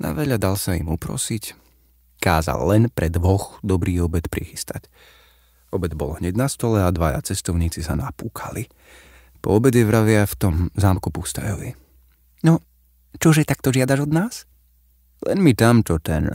Na 0.00 0.16
veľa 0.16 0.40
dal 0.40 0.56
sa 0.56 0.72
im 0.72 0.88
uprosiť, 0.88 1.52
kázal 2.16 2.64
len 2.64 2.82
pre 2.88 3.12
dvoch 3.12 3.60
dobrý 3.60 4.00
obed 4.00 4.32
prichystať– 4.32 4.88
Obed 5.72 5.96
bol 5.96 6.20
hneď 6.20 6.36
na 6.36 6.52
stole 6.52 6.84
a 6.84 6.92
dvaja 6.92 7.24
cestovníci 7.24 7.80
sa 7.80 7.96
napúkali. 7.96 8.68
Po 9.40 9.56
obede 9.56 9.82
vravia 9.82 10.28
v 10.28 10.34
tom 10.36 10.54
zámku 10.76 11.08
Pustajovi. 11.08 11.72
No, 12.44 12.60
čože 13.16 13.48
takto 13.48 13.72
žiadaš 13.72 14.06
od 14.06 14.12
nás? 14.12 14.34
Len 15.24 15.40
mi 15.40 15.56
tamto 15.56 15.96
ten 15.98 16.28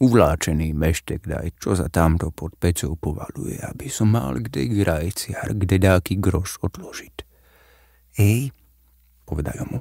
uvláčený 0.00 0.72
meštek 0.72 1.28
daj, 1.28 1.60
čo 1.60 1.76
sa 1.76 1.92
tamto 1.92 2.32
pod 2.32 2.56
pecou 2.56 2.96
povaluje, 2.96 3.60
aby 3.60 3.92
som 3.92 4.14
mal 4.14 4.40
kde 4.40 4.70
grajciar, 4.70 5.52
kde 5.52 5.76
dáky 5.76 6.16
groš 6.16 6.56
odložiť. 6.64 7.16
Ej, 8.16 8.54
povedajú 9.28 9.64
mu, 9.68 9.78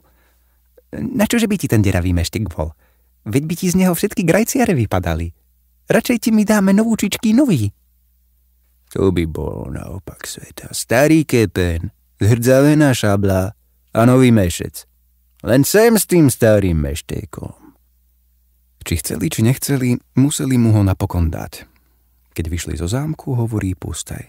na 0.98 1.30
čože 1.30 1.46
by 1.46 1.56
ti 1.56 1.70
ten 1.70 1.86
deravý 1.86 2.12
meštek 2.12 2.50
bol? 2.50 2.74
Veď 3.30 3.44
by 3.46 3.56
ti 3.56 3.68
z 3.70 3.76
neho 3.80 3.94
všetky 3.94 4.26
grajciare 4.26 4.74
vypadali. 4.74 5.32
Radšej 5.90 6.18
ti 6.18 6.30
mi 6.34 6.44
dáme 6.44 6.74
novúčičky 6.74 7.32
nový. 7.32 7.70
To 8.98 9.14
by 9.14 9.26
bolo 9.30 9.70
naopak 9.70 10.26
sveta. 10.26 10.74
Starý 10.74 11.22
kepen, 11.22 11.94
zhrdzavená 12.18 12.90
šabla 12.94 13.54
a 13.94 14.00
nový 14.06 14.34
mešec. 14.34 14.90
Len 15.46 15.62
sem 15.64 15.96
s 15.96 16.10
tým 16.10 16.28
starým 16.28 16.76
meštékom. 16.76 17.78
Či 18.84 18.94
chceli, 19.06 19.30
či 19.30 19.46
nechceli, 19.46 19.96
museli 20.18 20.58
mu 20.58 20.74
ho 20.74 20.82
napokon 20.82 21.30
dať. 21.30 21.70
Keď 22.34 22.46
vyšli 22.50 22.74
zo 22.82 22.90
zámku, 22.90 23.38
hovorí 23.38 23.78
pustaj. 23.78 24.26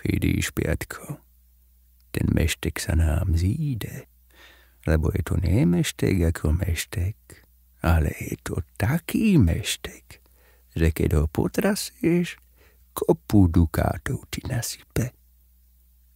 Vidíš, 0.00 0.56
Piatko, 0.56 1.20
ten 2.14 2.30
meštek 2.32 2.80
sa 2.80 2.96
nám 2.96 3.36
zíde, 3.36 4.08
lebo 4.88 5.12
je 5.12 5.22
to 5.26 5.36
nie 5.36 5.68
meštek 5.68 6.32
ako 6.32 6.56
meštek, 6.56 7.16
ale 7.84 8.16
je 8.16 8.36
to 8.40 8.64
taký 8.80 9.36
meštek, 9.36 10.24
že 10.72 10.88
keď 10.88 11.20
ho 11.20 11.24
potrasieš, 11.28 12.40
kopu 13.00 13.48
dukátov 13.48 14.28
ti 14.28 14.44
nasype. 14.44 15.16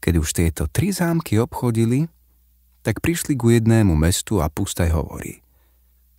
Keď 0.04 0.14
už 0.20 0.28
tieto 0.36 0.68
tri 0.68 0.92
zámky 0.92 1.40
obchodili, 1.40 2.04
tak 2.84 3.00
prišli 3.00 3.40
ku 3.40 3.48
jednému 3.48 3.96
mestu 3.96 4.44
a 4.44 4.52
Pustaj 4.52 4.92
hovorí. 4.92 5.40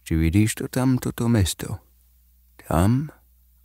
Či 0.02 0.18
vidíš 0.18 0.58
to 0.58 0.66
tam, 0.66 0.98
toto 0.98 1.30
mesto? 1.30 1.78
Tam 2.66 3.14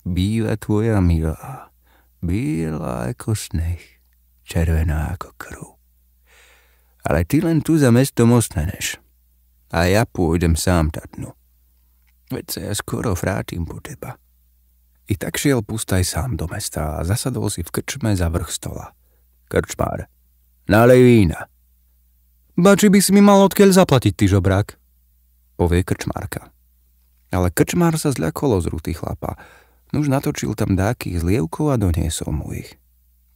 býva 0.05 0.61
tvoja 0.61 1.01
milá, 1.01 1.73
biela 2.21 3.09
ako 3.09 3.33
sneh, 3.33 3.81
červená 4.45 5.17
ako 5.17 5.33
krv. 5.41 5.65
Ale 7.09 7.25
ty 7.25 7.41
len 7.41 7.65
tu 7.65 7.81
za 7.81 7.89
mestom 7.89 8.37
ostaneš 8.37 9.01
a 9.73 9.89
ja 9.89 10.05
pôjdem 10.05 10.53
sám 10.53 10.93
tatnu. 10.93 11.33
Veď 12.29 12.45
sa 12.53 12.61
ja 12.69 12.75
skoro 12.77 13.17
vrátim 13.17 13.65
po 13.65 13.81
teba. 13.81 14.21
I 15.11 15.19
tak 15.19 15.35
šiel 15.35 15.67
Pustaj 15.67 16.07
sám 16.07 16.39
do 16.39 16.47
mesta 16.47 17.03
a 17.03 17.03
zasadol 17.03 17.51
si 17.51 17.67
v 17.67 17.75
krčme 17.75 18.15
za 18.15 18.31
vrch 18.31 18.47
stola. 18.55 18.95
Krčmár. 19.51 20.07
Nalej 20.71 21.03
vína. 21.03 21.51
Ba 22.55 22.79
či 22.79 22.87
by 22.87 23.03
si 23.03 23.11
mi 23.11 23.19
mal 23.19 23.43
odkiaľ 23.43 23.75
zaplatiť, 23.75 24.15
ty 24.15 24.31
žobrák? 24.31 24.79
Povie 25.59 25.83
krčmárka. 25.83 26.55
Ale 27.35 27.51
krčmár 27.51 27.99
sa 27.99 28.15
zľakolo 28.15 28.63
z 28.63 28.71
ruty 28.71 28.95
chlapa. 28.95 29.35
Nuž 29.91 30.07
natočil 30.07 30.55
tam 30.55 30.79
dáky 30.79 31.19
z 31.19 31.27
lievkov 31.27 31.75
a 31.75 31.77
doniesol 31.81 32.31
mu 32.31 32.55
ich. 32.55 32.79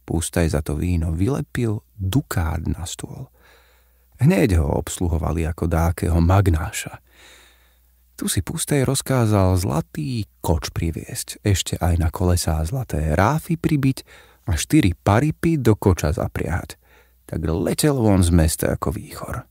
Pústaj 0.07 0.55
za 0.55 0.63
to 0.63 0.79
víno 0.79 1.11
vylepil 1.11 1.83
dukát 1.99 2.63
na 2.71 2.87
stôl. 2.87 3.27
Hneď 4.23 4.63
ho 4.63 4.79
obsluhovali 4.79 5.43
ako 5.43 5.67
dákeho 5.67 6.23
magnáša. 6.23 7.03
Tu 8.15 8.31
si 8.31 8.39
Pústaj 8.39 8.87
rozkázal 8.87 9.59
zlatý 9.59 10.23
koč 10.39 10.71
priviesť, 10.71 11.43
ešte 11.43 11.75
aj 11.83 11.99
na 11.99 12.07
kolesá 12.07 12.63
zlaté 12.63 13.11
ráfy 13.11 13.59
pribiť 13.59 14.07
a 14.47 14.55
štyri 14.55 14.95
paripy 14.95 15.59
do 15.59 15.75
koča 15.75 16.15
zapriahať. 16.15 16.79
Tak 17.27 17.43
letel 17.43 17.99
von 17.99 18.23
z 18.23 18.31
mesta 18.31 18.71
ako 18.71 18.95
výchor. 18.95 19.43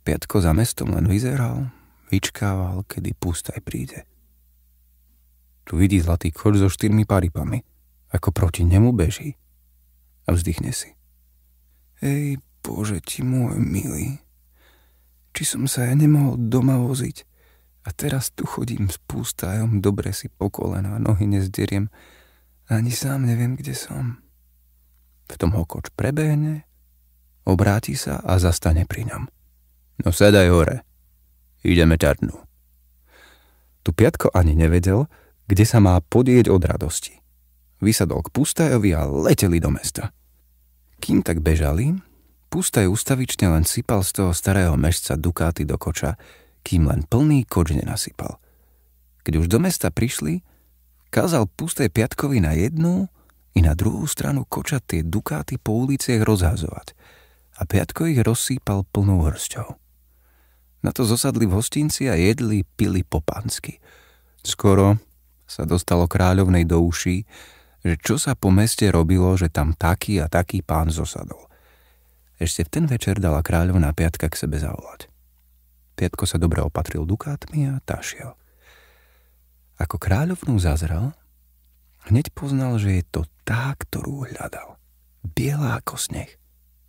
Piatko 0.00 0.40
za 0.40 0.56
mestom 0.56 0.96
len 0.96 1.04
vyzeral, 1.04 1.68
vyčkával, 2.08 2.88
kedy 2.88 3.12
Pústaj 3.20 3.60
príde. 3.60 4.08
Tu 5.68 5.76
vidí 5.76 6.00
zlatý 6.00 6.32
koč 6.32 6.56
so 6.56 6.72
štyrmi 6.72 7.04
paripami, 7.04 7.60
ako 8.16 8.32
proti 8.32 8.64
nemu 8.64 8.96
beží. 8.96 9.36
A 10.24 10.32
vzdychne 10.32 10.72
si. 10.72 10.96
Ej, 12.00 12.40
Bože 12.64 13.04
ti 13.04 13.20
môj 13.20 13.60
milý, 13.60 14.24
či 15.36 15.44
som 15.44 15.68
sa 15.68 15.84
ja 15.84 15.92
nemohol 15.92 16.40
doma 16.40 16.80
voziť? 16.80 17.33
A 17.84 17.92
teraz 17.92 18.32
tu 18.32 18.48
chodím 18.48 18.88
s 18.88 18.96
pústajom, 18.96 19.84
dobre 19.84 20.16
si 20.16 20.32
po 20.32 20.48
nohy 20.96 21.28
nezderiem, 21.28 21.92
ani 22.72 22.88
sám 22.88 23.28
neviem, 23.28 23.60
kde 23.60 23.76
som. 23.76 24.24
V 25.28 25.34
tom 25.36 25.52
ho 25.52 25.68
koč 25.68 25.92
prebehne, 25.92 26.64
obráti 27.44 27.92
sa 27.92 28.24
a 28.24 28.40
zastane 28.40 28.88
pri 28.88 29.04
ňom. 29.12 29.22
No 30.04 30.08
sedaj 30.10 30.48
hore, 30.48 30.80
ideme 31.60 32.00
ťa 32.00 32.16
Tu 33.84 33.90
Piatko 33.92 34.32
ani 34.32 34.56
nevedel, 34.56 35.04
kde 35.44 35.64
sa 35.68 35.76
má 35.76 36.00
podieť 36.00 36.48
od 36.48 36.64
radosti. 36.64 37.20
Vysadol 37.84 38.24
k 38.24 38.32
Pustajovi 38.32 38.96
a 38.96 39.04
leteli 39.04 39.60
do 39.60 39.68
mesta. 39.68 40.08
Kým 41.04 41.20
tak 41.20 41.44
bežali, 41.44 42.00
Pustaj 42.48 42.86
ustavične 42.86 43.50
len 43.50 43.66
sypal 43.66 44.06
z 44.06 44.14
toho 44.14 44.30
starého 44.30 44.78
mešca 44.78 45.18
dukáty 45.18 45.66
do 45.66 45.74
koča, 45.74 46.14
kým 46.64 46.88
len 46.88 47.04
plný 47.04 47.44
koč 47.44 47.76
nenasypal. 47.76 48.40
Keď 49.22 49.32
už 49.44 49.46
do 49.52 49.60
mesta 49.60 49.92
prišli, 49.92 50.40
kázal 51.12 51.46
pusté 51.46 51.92
piatkovi 51.92 52.40
na 52.40 52.56
jednu 52.56 53.06
i 53.54 53.62
na 53.62 53.76
druhú 53.76 54.08
stranu 54.08 54.48
koča 54.48 54.82
tie 54.82 55.04
dukáty 55.04 55.60
po 55.60 55.84
uliciach 55.84 56.24
rozhazovať 56.24 56.96
a 57.54 57.62
piatko 57.62 58.10
ich 58.10 58.18
rozsýpal 58.18 58.82
plnou 58.90 59.22
hrsťou. 59.30 59.78
Na 60.84 60.90
to 60.92 61.06
zosadli 61.06 61.46
v 61.48 61.56
hostinci 61.56 62.10
a 62.10 62.18
jedli, 62.18 62.66
pili 62.76 63.06
po 63.06 63.22
pánsky. 63.22 63.78
Skoro 64.44 65.00
sa 65.48 65.64
dostalo 65.64 66.04
kráľovnej 66.04 66.68
do 66.68 66.82
uší, 66.82 67.24
že 67.84 67.94
čo 68.00 68.20
sa 68.20 68.36
po 68.36 68.52
meste 68.52 68.88
robilo, 68.92 69.32
že 69.36 69.48
tam 69.48 69.72
taký 69.72 70.20
a 70.20 70.28
taký 70.28 70.60
pán 70.60 70.92
zosadol. 70.92 71.48
Ešte 72.36 72.66
v 72.66 72.72
ten 72.72 72.84
večer 72.90 73.22
dala 73.22 73.40
kráľovná 73.40 73.94
piatka 73.94 74.26
k 74.28 74.36
sebe 74.36 74.58
zavolať. 74.58 75.13
Piatko 75.94 76.26
sa 76.26 76.42
dobre 76.42 76.58
opatril 76.62 77.06
dukátmi 77.06 77.70
a 77.70 77.78
tašiel. 77.82 78.34
Ako 79.78 79.98
kráľovnú 79.98 80.58
zazrel, 80.58 81.14
hneď 82.10 82.30
poznal, 82.34 82.78
že 82.78 82.98
je 82.98 83.04
to 83.06 83.22
tá, 83.42 83.74
ktorú 83.78 84.26
hľadal. 84.30 84.78
Biela 85.22 85.78
ako 85.78 85.98
sneh 85.98 86.30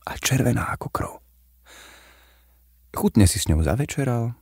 a 0.06 0.18
červená 0.18 0.74
ako 0.74 0.88
krv. 0.94 1.14
Chutne 2.96 3.26
si 3.28 3.42
s 3.42 3.50
ňou 3.52 3.60
zavečeral 3.66 4.38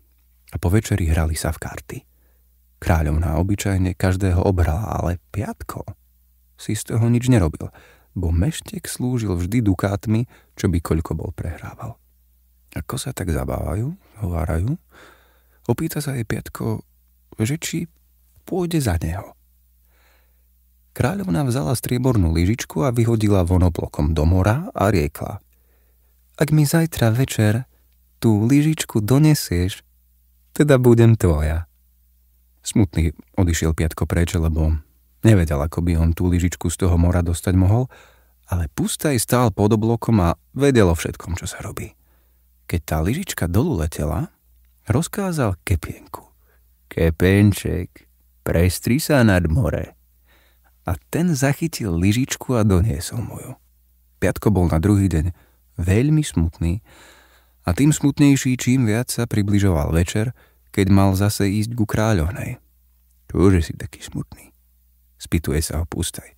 a 0.53 0.55
po 0.61 0.69
večeri 0.69 1.09
hrali 1.09 1.33
sa 1.33 1.49
v 1.49 1.61
karty. 1.61 1.97
Kráľovná 2.83 3.39
obyčajne 3.39 3.95
každého 3.95 4.43
obrala, 4.43 4.99
ale 4.99 5.23
Piatko 5.31 5.87
si 6.59 6.75
z 6.75 6.93
toho 6.93 7.07
nič 7.07 7.31
nerobil, 7.31 7.71
bo 8.13 8.29
meštek 8.29 8.85
slúžil 8.85 9.33
vždy 9.33 9.65
dukátmi, 9.65 10.29
čo 10.53 10.69
by 10.69 10.77
koľko 10.83 11.11
bol 11.17 11.31
prehrával. 11.33 11.97
Ako 12.77 12.97
sa 12.97 13.09
tak 13.13 13.33
zabávajú, 13.33 13.93
hovárajú, 14.23 14.79
opýta 15.67 15.99
sa 15.99 16.15
jej 16.15 16.23
Piatko, 16.23 16.81
že 17.39 17.59
či 17.59 17.91
pôjde 18.47 18.79
za 18.79 18.95
neho. 18.99 19.35
Kráľovna 20.93 21.41
vzala 21.49 21.73
striebornú 21.73 22.29
lyžičku 22.37 22.85
a 22.85 22.93
vyhodila 22.93 23.41
vonoblokom 23.41 24.13
do 24.13 24.29
mora 24.29 24.69
a 24.77 24.93
riekla. 24.93 25.41
Ak 26.37 26.53
mi 26.53 26.69
zajtra 26.69 27.09
večer 27.09 27.65
tú 28.21 28.45
lyžičku 28.45 29.01
donesieš, 29.01 29.81
teda 30.53 30.77
budem 30.77 31.17
tvoja. 31.17 31.65
Smutný 32.61 33.17
odišiel 33.33 33.73
Piatko 33.73 34.05
preč, 34.05 34.37
lebo 34.37 34.77
nevedel, 35.25 35.57
ako 35.57 35.81
by 35.81 35.97
on 35.97 36.13
tú 36.13 36.29
lyžičku 36.29 36.69
z 36.69 36.85
toho 36.85 36.95
mora 37.01 37.25
dostať 37.25 37.53
mohol, 37.57 37.89
ale 38.53 38.69
Pustaj 38.69 39.17
stál 39.17 39.49
pod 39.49 39.73
oblokom 39.73 40.21
a 40.21 40.37
vedel 40.53 40.87
o 40.87 40.95
všetkom, 40.95 41.33
čo 41.41 41.49
sa 41.49 41.57
robí. 41.65 41.97
Keď 42.73 42.81
tá 42.89 43.05
lyžička 43.05 43.45
dolu 43.45 43.85
letela, 43.85 44.33
rozkázal 44.89 45.61
kepienku. 45.61 46.25
Kepenček, 46.89 48.09
prestri 48.41 48.97
sa 48.97 49.21
nad 49.21 49.45
more. 49.45 49.93
A 50.81 50.97
ten 51.13 51.37
zachytil 51.37 51.93
lyžičku 51.93 52.57
a 52.57 52.65
doniesol 52.65 53.21
mu 53.21 53.37
ju. 53.37 53.53
Piatko 54.17 54.49
bol 54.49 54.73
na 54.73 54.81
druhý 54.81 55.05
deň 55.05 55.37
veľmi 55.77 56.25
smutný 56.25 56.81
a 57.61 57.77
tým 57.77 57.93
smutnejší, 57.93 58.57
čím 58.57 58.89
viac 58.89 59.13
sa 59.13 59.29
približoval 59.29 59.93
večer, 59.93 60.33
keď 60.73 60.89
mal 60.89 61.13
zase 61.13 61.53
ísť 61.53 61.77
ku 61.77 61.85
kráľovnej. 61.85 62.57
Čože 63.29 63.69
si 63.69 63.77
taký 63.77 64.01
smutný? 64.01 64.49
Spýtuje 65.21 65.61
sa 65.61 65.77
ho 65.77 65.85
pústaj. 65.85 66.33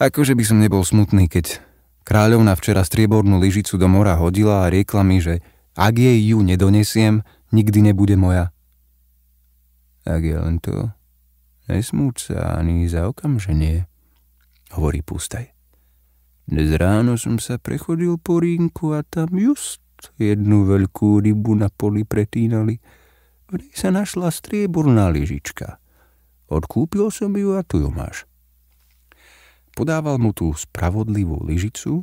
Akože 0.00 0.32
by 0.32 0.44
som 0.48 0.56
nebol 0.56 0.80
smutný, 0.80 1.28
keď 1.28 1.68
Kráľovna 2.10 2.58
včera 2.58 2.82
striebornú 2.82 3.38
lyžicu 3.38 3.78
do 3.78 3.86
mora 3.86 4.18
hodila 4.18 4.66
a 4.66 4.70
riekla 4.74 5.06
mi, 5.06 5.22
že 5.22 5.46
ak 5.78 5.94
jej 5.94 6.18
ju 6.18 6.42
nedonesiem, 6.42 7.22
nikdy 7.54 7.86
nebude 7.86 8.18
moja. 8.18 8.50
Ak 10.02 10.18
je 10.18 10.34
len 10.34 10.58
to, 10.58 10.90
nesmúť 11.70 12.34
sa 12.34 12.58
ani 12.58 12.90
za 12.90 13.06
okamženie, 13.06 13.86
hovorí 14.74 15.06
Pustaj. 15.06 15.54
Dnes 16.50 16.74
ráno 16.74 17.14
som 17.14 17.38
sa 17.38 17.62
prechodil 17.62 18.18
po 18.18 18.42
rínku 18.42 18.90
a 18.90 19.06
tam 19.06 19.30
just 19.38 19.78
jednu 20.18 20.66
veľkú 20.66 21.22
rybu 21.22 21.62
na 21.62 21.70
poli 21.70 22.02
pretínali. 22.02 22.82
V 23.46 23.62
nej 23.62 23.70
sa 23.70 23.94
našla 23.94 24.34
strieborná 24.34 25.14
lyžička. 25.14 25.78
Odkúpil 26.50 27.06
som 27.14 27.30
ju 27.38 27.54
a 27.54 27.62
tu 27.62 27.78
ju 27.78 27.90
máš. 27.94 28.29
Podával 29.74 30.18
mu 30.18 30.34
tú 30.34 30.50
spravodlivú 30.50 31.40
lyžicu, 31.46 32.02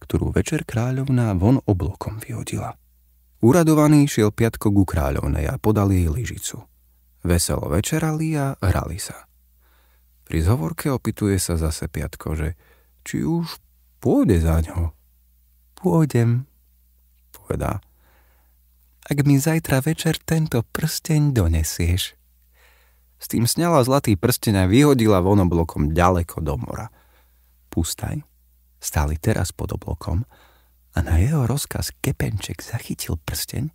ktorú 0.00 0.32
večer 0.32 0.64
kráľovná 0.64 1.34
von 1.36 1.60
oblokom 1.68 2.22
vyhodila. 2.22 2.78
Uradovaný 3.40 4.08
šiel 4.08 4.32
piatko 4.32 4.72
ku 4.72 4.84
kráľovnej 4.84 5.48
a 5.48 5.56
podal 5.56 5.92
jej 5.92 6.08
lyžicu. 6.08 6.64
Veselo 7.20 7.68
večerali 7.68 8.36
a 8.36 8.56
hrali 8.60 8.96
sa. 9.00 9.28
Pri 10.24 10.40
zhovorke 10.40 10.88
opituje 10.88 11.36
sa 11.36 11.58
zase 11.58 11.90
piatko, 11.90 12.36
že 12.36 12.48
či 13.04 13.24
už 13.24 13.60
pôjde 13.98 14.40
za 14.40 14.60
ňo. 14.60 14.92
Pôjdem, 15.76 16.44
povedá. 17.32 17.80
Ak 19.08 19.26
mi 19.26 19.40
zajtra 19.40 19.82
večer 19.82 20.20
tento 20.22 20.62
prsteň 20.62 21.34
donesieš. 21.34 22.14
S 23.20 23.26
tým 23.28 23.44
sňala 23.44 23.84
zlatý 23.84 24.16
prsteň 24.16 24.64
a 24.64 24.70
vyhodila 24.70 25.20
von 25.20 25.44
oblokom 25.44 25.92
ďaleko 25.92 26.40
do 26.40 26.56
mora– 26.56 26.88
Pustaj 27.70 28.26
stáli 28.80 29.20
teraz 29.20 29.52
pod 29.52 29.76
oblokom 29.76 30.24
a 30.96 30.98
na 31.04 31.20
jeho 31.20 31.46
rozkaz 31.46 31.94
Kepenček 32.02 32.64
zachytil 32.64 33.20
prsteň 33.20 33.70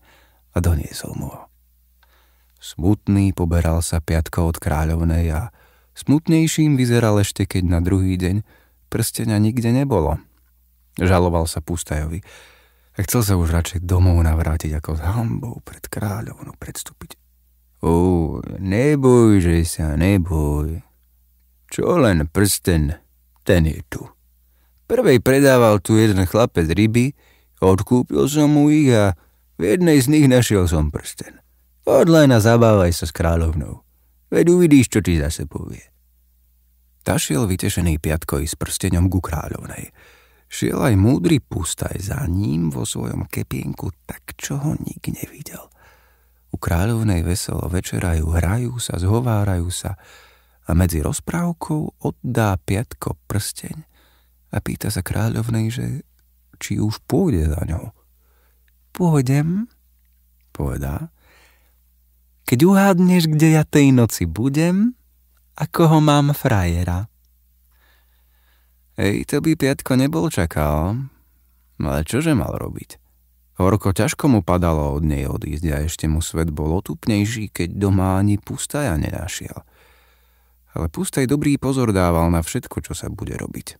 a 0.52 0.58
doniesol 0.60 1.16
mu 1.16 1.32
ho. 1.32 1.48
Smutný 2.60 3.32
poberal 3.32 3.86
sa 3.86 4.02
piatko 4.02 4.50
od 4.50 4.58
kráľovnej 4.58 5.30
a 5.32 5.54
smutnejším 5.94 6.76
vyzeral 6.76 7.22
ešte, 7.22 7.46
keď 7.46 7.64
na 7.70 7.80
druhý 7.80 8.18
deň 8.18 8.42
prsteňa 8.90 9.38
nikde 9.38 9.70
nebolo. 9.70 10.18
Žaloval 10.98 11.46
sa 11.46 11.62
Pustajovi 11.62 12.26
a 12.98 13.00
chcel 13.06 13.22
sa 13.22 13.34
už 13.38 13.54
radšej 13.54 13.86
domov 13.86 14.18
navrátiť, 14.26 14.82
ako 14.82 14.98
s 14.98 15.02
hambou 15.06 15.56
pred 15.62 15.86
kráľovnou 15.86 16.58
predstúpiť. 16.58 17.20
Ó, 17.86 18.42
neboj, 18.58 19.44
že 19.44 19.62
sa, 19.68 19.94
neboj. 19.94 20.82
Čo 21.70 22.02
len 22.02 22.26
prsten 22.32 23.05
ten 23.46 23.70
je 23.70 23.80
tu. 23.86 24.02
Prvej 24.90 25.22
predával 25.22 25.78
tu 25.82 26.02
jeden 26.02 26.26
chlapec 26.26 26.66
ryby, 26.66 27.14
odkúpil 27.62 28.26
som 28.26 28.50
mu 28.50 28.74
ich 28.74 28.90
a 28.90 29.14
v 29.62 29.78
jednej 29.78 30.02
z 30.02 30.10
nich 30.12 30.26
našiel 30.26 30.66
som 30.66 30.90
prsten. 30.90 31.40
Odlen 31.86 32.34
a 32.34 32.42
zabávaj 32.42 32.92
sa 32.92 33.06
s 33.06 33.14
kráľovnou. 33.14 33.86
Veď 34.34 34.46
uvidíš, 34.52 34.90
čo 34.90 35.00
ti 35.06 35.22
zase 35.22 35.46
povie. 35.46 35.86
Tašiel 37.06 37.46
vytešený 37.46 38.02
piatko 38.02 38.42
s 38.42 38.58
prstenom 38.58 39.06
ku 39.14 39.22
kráľovnej. 39.22 39.94
Šiel 40.50 40.82
aj 40.82 40.98
múdry 40.98 41.38
pustaj 41.38 42.02
za 42.02 42.26
ním 42.26 42.74
vo 42.74 42.82
svojom 42.86 43.30
kepienku, 43.30 43.94
tak 44.10 44.34
čo 44.34 44.58
ho 44.58 44.74
nik 44.74 45.06
nevidel. 45.14 45.70
U 46.50 46.58
kráľovnej 46.58 47.22
veselo 47.22 47.70
večerajú, 47.70 48.26
hrajú 48.34 48.82
sa, 48.82 48.98
zhovárajú 48.98 49.70
sa, 49.70 50.00
a 50.66 50.72
medzi 50.74 51.02
rozprávkou 51.06 52.02
oddá 52.02 52.58
piatko 52.58 53.18
prsteň 53.30 53.86
a 54.52 54.58
pýta 54.64 54.90
sa 54.90 55.06
kráľovnej, 55.06 55.70
že 55.70 55.86
či 56.58 56.80
už 56.80 57.04
pôjde 57.06 57.52
za 57.52 57.62
ňou. 57.68 57.92
Pôjdem, 58.96 59.68
povedá. 60.56 61.12
Keď 62.48 62.60
uhádneš, 62.64 63.28
kde 63.28 63.60
ja 63.60 63.64
tej 63.68 63.92
noci 63.92 64.24
budem, 64.24 64.96
ako 65.60 65.82
ho 65.92 66.00
mám 66.00 66.32
frajera. 66.32 67.12
Ej, 68.96 69.28
to 69.28 69.44
by 69.44 69.60
Piatko 69.60 70.00
nebol 70.00 70.32
čakal, 70.32 70.96
ale 71.84 72.08
čože 72.08 72.32
mal 72.32 72.56
robiť? 72.56 72.96
Horko 73.56 73.92
ťažko 73.96 74.32
mu 74.32 74.40
padalo 74.44 74.96
od 74.96 75.04
nej 75.04 75.28
odísť 75.28 75.66
a 75.72 75.84
ešte 75.84 76.06
mu 76.12 76.20
svet 76.20 76.52
bol 76.52 76.76
otupnejší, 76.80 77.52
keď 77.52 77.76
doma 77.76 78.20
ani 78.20 78.40
pustaja 78.40 78.96
nenašiel. 79.00 79.64
Ale 80.76 80.92
pustaj 80.92 81.24
dobrý 81.24 81.56
pozor 81.56 81.96
dával 81.96 82.28
na 82.28 82.44
všetko, 82.44 82.84
čo 82.84 82.92
sa 82.92 83.08
bude 83.08 83.32
robiť. 83.40 83.80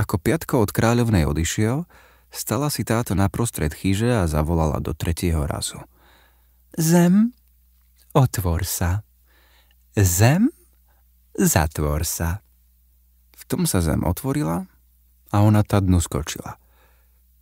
Ako 0.00 0.16
Piatko 0.16 0.64
od 0.64 0.72
kráľovnej 0.72 1.28
odišiel, 1.28 1.84
stala 2.32 2.72
si 2.72 2.88
táto 2.88 3.12
naprostred 3.12 3.76
chyže 3.76 4.08
a 4.12 4.24
zavolala 4.24 4.80
do 4.80 4.96
tretieho 4.96 5.44
razu. 5.44 5.80
Zem, 6.76 7.36
otvor 8.16 8.64
sa. 8.64 9.04
Zem, 9.96 10.48
zatvor 11.36 12.08
sa. 12.08 12.40
V 13.36 13.42
tom 13.44 13.68
sa 13.68 13.84
zem 13.84 14.00
otvorila 14.04 14.64
a 15.32 15.36
ona 15.44 15.60
tá 15.60 15.80
dnu 15.84 16.00
skočila. 16.00 16.56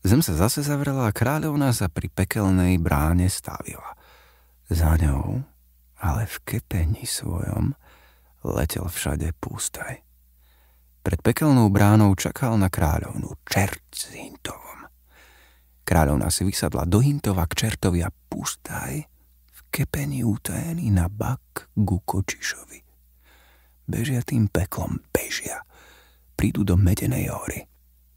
Zem 0.04 0.20
sa 0.20 0.36
zase 0.36 0.66
zavrela 0.66 1.08
a 1.08 1.16
kráľovná 1.16 1.70
sa 1.72 1.86
pri 1.86 2.10
pekelnej 2.10 2.76
bráne 2.76 3.30
stavila. 3.30 3.96
Za 4.68 5.00
ňou, 5.00 5.42
ale 5.98 6.28
v 6.28 6.36
kepení 6.44 7.08
svojom, 7.08 7.72
letel 8.44 8.84
všade 8.84 9.32
pústaj. 9.40 10.04
Pred 11.04 11.20
pekelnou 11.20 11.68
bránou 11.68 12.16
čakal 12.16 12.56
na 12.56 12.72
kráľovnú 12.72 13.36
čert 13.44 13.84
s 13.92 14.12
Hintovom. 14.12 14.88
Kráľovna 15.84 16.32
si 16.32 16.48
vysadla 16.48 16.88
do 16.88 17.04
Hintova 17.04 17.44
k 17.44 17.68
čertovi 17.68 18.00
a 18.00 18.08
pustaj 18.08 19.04
v 19.52 19.60
kepení 19.68 20.24
utajený 20.24 20.88
na 20.88 21.12
bak 21.12 21.68
ku 21.76 22.00
kočišovi. 22.00 22.80
Bežia 23.84 24.24
tým 24.24 24.48
peklom, 24.48 25.04
bežia. 25.12 25.60
Prídu 26.40 26.64
do 26.64 26.80
Medenej 26.80 27.28
hory. 27.28 27.68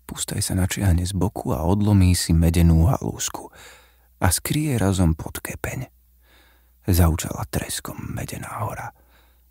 Pustaj 0.08 0.40
sa 0.40 0.56
načiahne 0.56 1.04
z 1.04 1.12
boku 1.12 1.52
a 1.52 1.68
odlomí 1.68 2.16
si 2.16 2.32
medenú 2.32 2.88
halúsku 2.88 3.52
a 4.24 4.32
skrie 4.32 4.80
razom 4.80 5.12
pod 5.12 5.44
kepeň. 5.44 5.92
Zaučala 6.88 7.44
treskom 7.52 8.16
Medená 8.16 8.63
hora. 8.63 8.96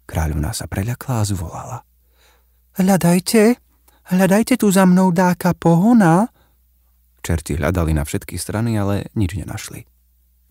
Kráľovna 0.06 0.54
sa 0.54 0.70
preľakla 0.70 1.22
a 1.22 1.26
zvolala– 1.26 1.78
Hľadajte, 2.76 3.56
hľadajte 4.12 4.60
tu 4.60 4.68
za 4.68 4.84
mnou 4.84 5.08
dáka 5.08 5.56
pohona. 5.56 6.28
Čerti 7.24 7.56
hľadali 7.56 7.96
na 7.96 8.04
všetky 8.04 8.36
strany, 8.36 8.76
ale 8.76 9.08
nič 9.16 9.32
nenašli. 9.32 9.88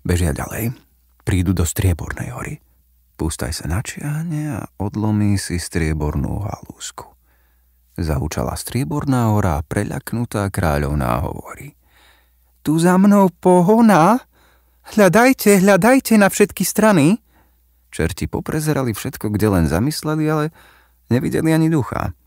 Bežia 0.01 0.33
ďalej. 0.33 0.73
Prídu 1.21 1.53
do 1.53 1.61
striebornej 1.61 2.33
hory. 2.33 2.65
Pustaj 3.13 3.61
sa 3.61 3.69
načiahne 3.69 4.57
a 4.57 4.61
odlomí 4.81 5.37
si 5.37 5.61
striebornú 5.61 6.49
halúsku. 6.49 7.05
Zaučala 7.93 8.57
strieborná 8.57 9.29
hora 9.37 9.61
a 9.61 9.65
preľaknutá 9.65 10.49
kráľovná 10.49 11.29
hovorí. 11.29 11.77
Tu 12.65 12.73
za 12.81 12.97
mnou 12.97 13.29
pohona? 13.37 14.17
Hľadajte, 14.97 15.61
hľadajte 15.61 16.17
na 16.17 16.33
všetky 16.33 16.65
strany. 16.65 17.21
Čerti 17.95 18.27
poprezerali 18.27 18.91
všetko, 18.91 19.31
kde 19.31 19.47
len 19.55 19.65
zamysleli, 19.71 20.27
ale 20.27 20.45
Nevideli 21.09 21.53
ani 21.53 21.69
ducha. 21.69 22.17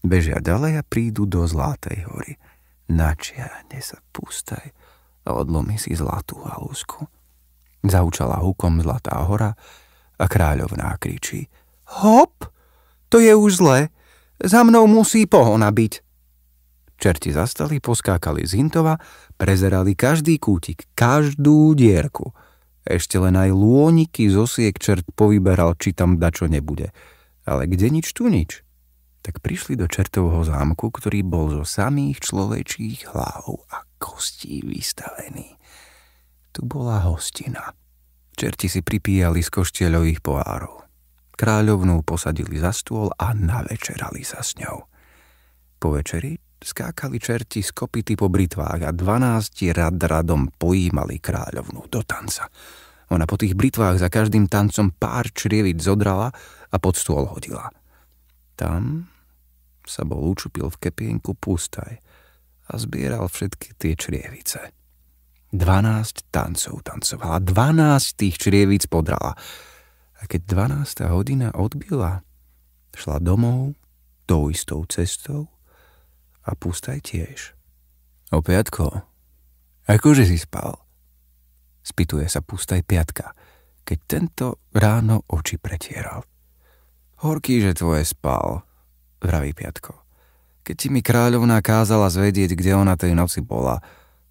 Bežia 0.00 0.40
ďalej 0.40 0.80
a 0.80 0.82
prídu 0.86 1.28
do 1.28 1.44
Zlatej 1.44 2.08
hory. 2.08 2.40
Načiahne 2.88 3.84
sa 3.84 4.00
pustaj 4.16 4.72
a 5.28 5.36
odlomí 5.36 5.76
si 5.76 5.92
zlatú 5.92 6.40
halúsku. 6.40 7.04
Zaučala 7.84 8.40
hukom 8.40 8.80
Zlatá 8.80 9.20
hora 9.28 9.52
a 10.16 10.24
kráľovná 10.24 10.96
kričí. 10.96 11.52
Hop! 12.00 12.48
To 13.12 13.20
je 13.20 13.36
už 13.36 13.60
zle. 13.60 13.92
Za 14.40 14.64
mnou 14.64 14.88
musí 14.88 15.28
pohona 15.28 15.68
byť. 15.68 16.00
Čerti 16.98 17.30
zastali, 17.30 17.78
poskákali 17.78 18.48
z 18.48 18.58
Hintova, 18.58 18.96
prezerali 19.36 19.92
každý 19.94 20.40
kútik, 20.40 20.88
každú 20.96 21.76
dierku. 21.76 22.32
Ešte 22.88 23.20
len 23.20 23.36
aj 23.36 23.52
lôniky 23.52 24.32
z 24.32 24.36
osiek 24.40 24.72
čert 24.80 25.04
povyberal, 25.12 25.76
či 25.76 25.92
tam 25.92 26.16
dačo 26.16 26.48
nebude– 26.48 26.88
ale 27.48 27.64
kde 27.64 27.88
nič 27.88 28.12
tu 28.12 28.28
nič. 28.28 28.60
Tak 29.24 29.40
prišli 29.40 29.74
do 29.74 29.88
čertovho 29.88 30.44
zámku, 30.44 30.92
ktorý 30.92 31.24
bol 31.24 31.48
zo 31.50 31.64
samých 31.64 32.20
človečích 32.20 33.08
hlav 33.10 33.64
a 33.72 33.88
kostí 33.96 34.60
vystavený. 34.62 35.56
Tu 36.52 36.60
bola 36.64 37.08
hostina. 37.08 37.72
Čerti 38.38 38.70
si 38.70 38.84
pripíjali 38.84 39.42
z 39.42 39.50
koštieľových 39.50 40.20
pohárov. 40.22 40.86
Kráľovnú 41.34 42.06
posadili 42.06 42.60
za 42.62 42.70
stôl 42.70 43.10
a 43.18 43.34
navečerali 43.34 44.22
sa 44.22 44.44
s 44.44 44.54
ňou. 44.60 44.86
Po 45.78 45.94
večeri 45.94 46.38
skákali 46.58 47.22
čerti 47.22 47.62
z 47.62 47.70
kopity 47.70 48.18
po 48.18 48.26
britvách 48.26 48.80
a 48.82 48.90
dvanácti 48.90 49.70
rad 49.70 49.98
radom 49.98 50.50
pojímali 50.58 51.22
kráľovnú 51.22 51.86
do 51.86 52.02
tanca. 52.02 52.50
Ona 53.08 53.24
po 53.24 53.40
tých 53.40 53.56
britvách 53.56 54.02
za 54.02 54.08
každým 54.12 54.50
tancom 54.50 54.92
pár 54.92 55.32
črievic 55.32 55.80
zodrala 55.80 56.28
a 56.68 56.76
pod 56.76 56.98
stôl 56.98 57.24
hodila. 57.24 57.72
Tam 58.58 59.08
sa 59.88 60.04
bol 60.04 60.20
učupil 60.28 60.68
v 60.68 60.80
kepienku 60.88 61.32
pustaj 61.38 61.96
a 62.68 62.72
zbieral 62.76 63.24
všetky 63.32 63.80
tie 63.80 63.96
črievice. 63.96 64.60
Dvanáct 65.48 66.28
tancov 66.28 66.84
tancovala, 66.84 67.40
dvanáct 67.40 68.20
tých 68.20 68.36
črievic 68.36 68.84
podrala. 68.92 69.32
A 70.20 70.22
keď 70.28 70.44
dvanásta 70.44 71.08
hodina 71.08 71.48
odbila, 71.56 72.20
šla 72.92 73.16
domov 73.22 73.72
tou 74.28 74.52
istou 74.52 74.84
cestou 74.84 75.48
a 76.48 76.56
pustaj 76.56 77.04
tiež. 77.04 77.52
Opiatko, 78.32 79.04
akože 79.84 80.24
si 80.24 80.40
spal? 80.40 80.80
Spýtuje 81.84 82.24
sa 82.28 82.40
pustaj 82.40 82.80
piatka, 82.84 83.36
keď 83.84 83.98
tento 84.04 84.46
ráno 84.72 85.24
oči 85.28 85.60
pretieral. 85.60 86.24
Horký, 87.24 87.60
že 87.60 87.76
tvoje 87.76 88.04
spal, 88.04 88.62
vraví 89.18 89.50
Piatko. 89.56 89.96
Keď 90.62 90.76
ti 90.76 90.88
mi 90.92 91.00
kráľovná 91.00 91.58
kázala 91.64 92.12
zvedieť, 92.12 92.54
kde 92.54 92.76
ona 92.76 92.94
tej 92.94 93.16
noci 93.16 93.40
bola, 93.40 93.80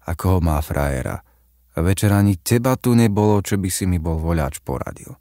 ako 0.06 0.38
ho 0.38 0.40
má 0.40 0.56
frajera. 0.62 1.20
A 1.74 1.78
večer 1.82 2.14
ani 2.14 2.38
teba 2.38 2.78
tu 2.78 2.94
nebolo, 2.94 3.42
čo 3.42 3.58
by 3.60 3.68
si 3.68 3.84
mi 3.84 4.00
bol 4.00 4.16
voľač 4.16 4.62
poradil. 4.62 5.14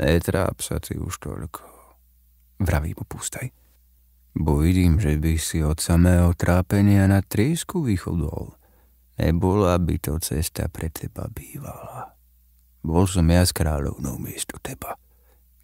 Netráp 0.00 0.60
sa 0.60 0.80
ty 0.80 0.98
už 0.98 1.20
toľko, 1.20 1.64
vraví 2.60 2.92
mu 2.96 3.04
pústaj. 3.04 3.65
Bo 4.36 4.60
vidím, 4.60 5.00
že 5.00 5.16
by 5.16 5.40
si 5.40 5.64
od 5.64 5.80
samého 5.80 6.36
trápenia 6.36 7.08
na 7.08 7.24
triesku 7.24 7.80
vychodol. 7.80 8.52
Nebola 9.16 9.80
by 9.80 9.96
to 9.96 10.20
cesta 10.20 10.68
pre 10.68 10.92
teba 10.92 11.24
bývala. 11.32 12.12
Bol 12.84 13.08
som 13.08 13.24
ja 13.32 13.48
s 13.48 13.56
kráľovnou 13.56 14.20
miesto 14.20 14.60
teba. 14.60 15.00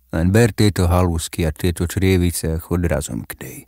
Len 0.09 0.33
ber 0.33 0.57
tieto 0.57 0.89
halúsky 0.89 1.45
a 1.45 1.53
tieto 1.53 1.85
črievice 1.85 2.57
a 2.57 2.63
chod 2.65 2.89
razom 2.89 3.29
k 3.29 3.33
nej. 3.45 3.59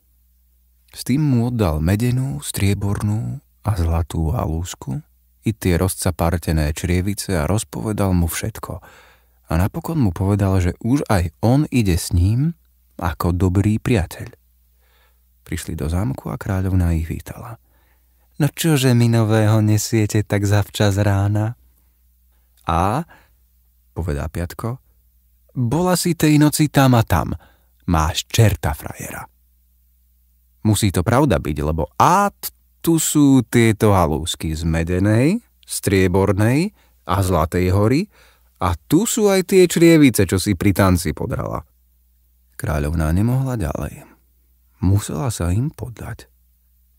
S 0.88 1.04
tým 1.04 1.20
mu 1.20 1.52
oddal 1.52 1.84
medenú, 1.84 2.40
striebornú 2.40 3.44
a 3.60 3.70
zlatú 3.76 4.32
halúsku 4.32 5.04
i 5.44 5.52
tie 5.52 5.76
rozcapartené 5.76 6.72
črievice 6.72 7.36
a 7.36 7.44
rozpovedal 7.44 8.16
mu 8.16 8.24
všetko. 8.24 8.80
A 9.44 9.52
napokon 9.60 10.00
mu 10.00 10.16
povedal, 10.16 10.64
že 10.64 10.72
už 10.80 11.04
aj 11.12 11.28
on 11.44 11.68
ide 11.68 12.00
s 12.00 12.08
ním 12.16 12.56
ako 12.96 13.36
dobrý 13.36 13.76
priateľ. 13.76 14.43
Prišli 15.44 15.76
do 15.76 15.86
zámku 15.92 16.32
a 16.32 16.40
kráľovná 16.40 16.96
ich 16.96 17.04
vítala. 17.04 17.60
No 18.40 18.50
čože 18.50 18.96
mi 18.96 19.06
nového 19.06 19.62
nesiete 19.62 20.26
tak 20.26 20.42
zavčas 20.42 20.98
rána? 20.98 21.54
A, 22.66 23.04
povedá 23.94 24.26
Piatko, 24.26 24.80
bola 25.54 25.94
si 25.94 26.18
tej 26.18 26.40
noci 26.40 26.66
tam 26.72 26.98
a 26.98 27.06
tam. 27.06 27.30
Máš 27.86 28.26
čerta 28.26 28.74
frajera. 28.74 29.22
Musí 30.64 30.88
to 30.88 31.04
pravda 31.04 31.36
byť, 31.36 31.56
lebo 31.60 31.92
a 32.00 32.32
tu 32.80 32.96
sú 32.96 33.44
tieto 33.44 33.92
halúsky 33.92 34.56
z 34.56 34.64
medenej, 34.64 35.44
striebornej 35.68 36.72
a 37.04 37.20
zlatej 37.20 37.68
hory 37.70 38.08
a 38.64 38.72
tu 38.88 39.04
sú 39.04 39.28
aj 39.28 39.44
tie 39.44 39.68
črievice, 39.68 40.24
čo 40.24 40.40
si 40.40 40.56
pri 40.56 40.72
tanci 40.72 41.12
podrala. 41.12 41.60
Kráľovná 42.56 43.12
nemohla 43.12 43.60
ďalej. 43.60 44.13
Musela 44.84 45.32
sa 45.32 45.48
im 45.48 45.72
podať. 45.72 46.28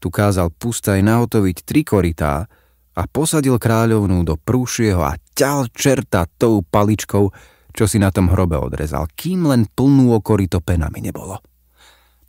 Tu 0.01 0.09
kázal 0.09 0.49
pustaj 0.49 1.05
nahotoviť 1.05 1.57
tri 1.61 1.85
koritá 1.85 2.49
a 2.97 3.01
posadil 3.05 3.61
kráľovnú 3.61 4.25
do 4.25 4.41
prúšieho 4.41 5.05
a 5.05 5.21
ťal 5.37 5.69
čerta 5.69 6.25
tou 6.25 6.65
paličkou, 6.65 7.29
čo 7.75 7.85
si 7.85 8.01
na 8.01 8.09
tom 8.09 8.33
hrobe 8.33 8.57
odrezal, 8.57 9.05
kým 9.13 9.45
len 9.45 9.69
plnú 9.69 10.17
okorito 10.17 10.65
penami 10.65 11.05
nebolo. 11.05 11.37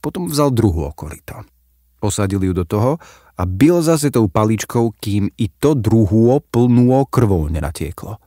Potom 0.05 0.29
vzal 0.29 0.53
druhú 0.53 0.92
okorito. 0.92 1.40
Posadil 1.97 2.45
ju 2.45 2.53
do 2.53 2.69
toho 2.69 3.01
a 3.40 3.42
bil 3.49 3.81
zase 3.81 4.12
tou 4.12 4.29
paličkou, 4.29 4.92
kým 5.01 5.33
i 5.40 5.49
to 5.49 5.73
druhú 5.73 6.37
plnú 6.53 7.01
krvou 7.09 7.49
nenatieklo. 7.49 8.21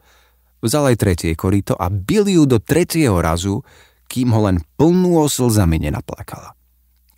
Vzal 0.65 0.91
aj 0.91 0.97
tretie 0.97 1.37
korito 1.37 1.77
a 1.77 1.93
bil 1.93 2.25
ju 2.25 2.43
do 2.49 2.57
tretieho 2.57 3.21
razu, 3.21 3.61
kým 4.09 4.33
ho 4.33 4.49
len 4.49 4.57
plnú 4.75 5.21
slzami 5.29 5.77
nenaplakala. 5.77 6.58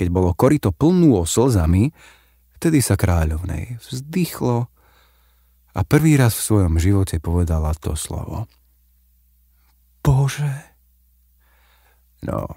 Keď 0.01 0.09
bolo 0.09 0.33
korito 0.33 0.73
plnú 0.73 1.21
slzami, 1.29 1.93
vtedy 2.57 2.81
sa 2.81 2.97
kráľovnej 2.97 3.77
vzdychlo 3.77 4.65
a 5.77 5.79
prvý 5.85 6.17
raz 6.17 6.33
v 6.41 6.45
svojom 6.49 6.81
živote 6.81 7.21
povedala 7.21 7.69
to 7.77 7.93
slovo. 7.93 8.49
Bože. 10.01 10.73
No, 12.25 12.49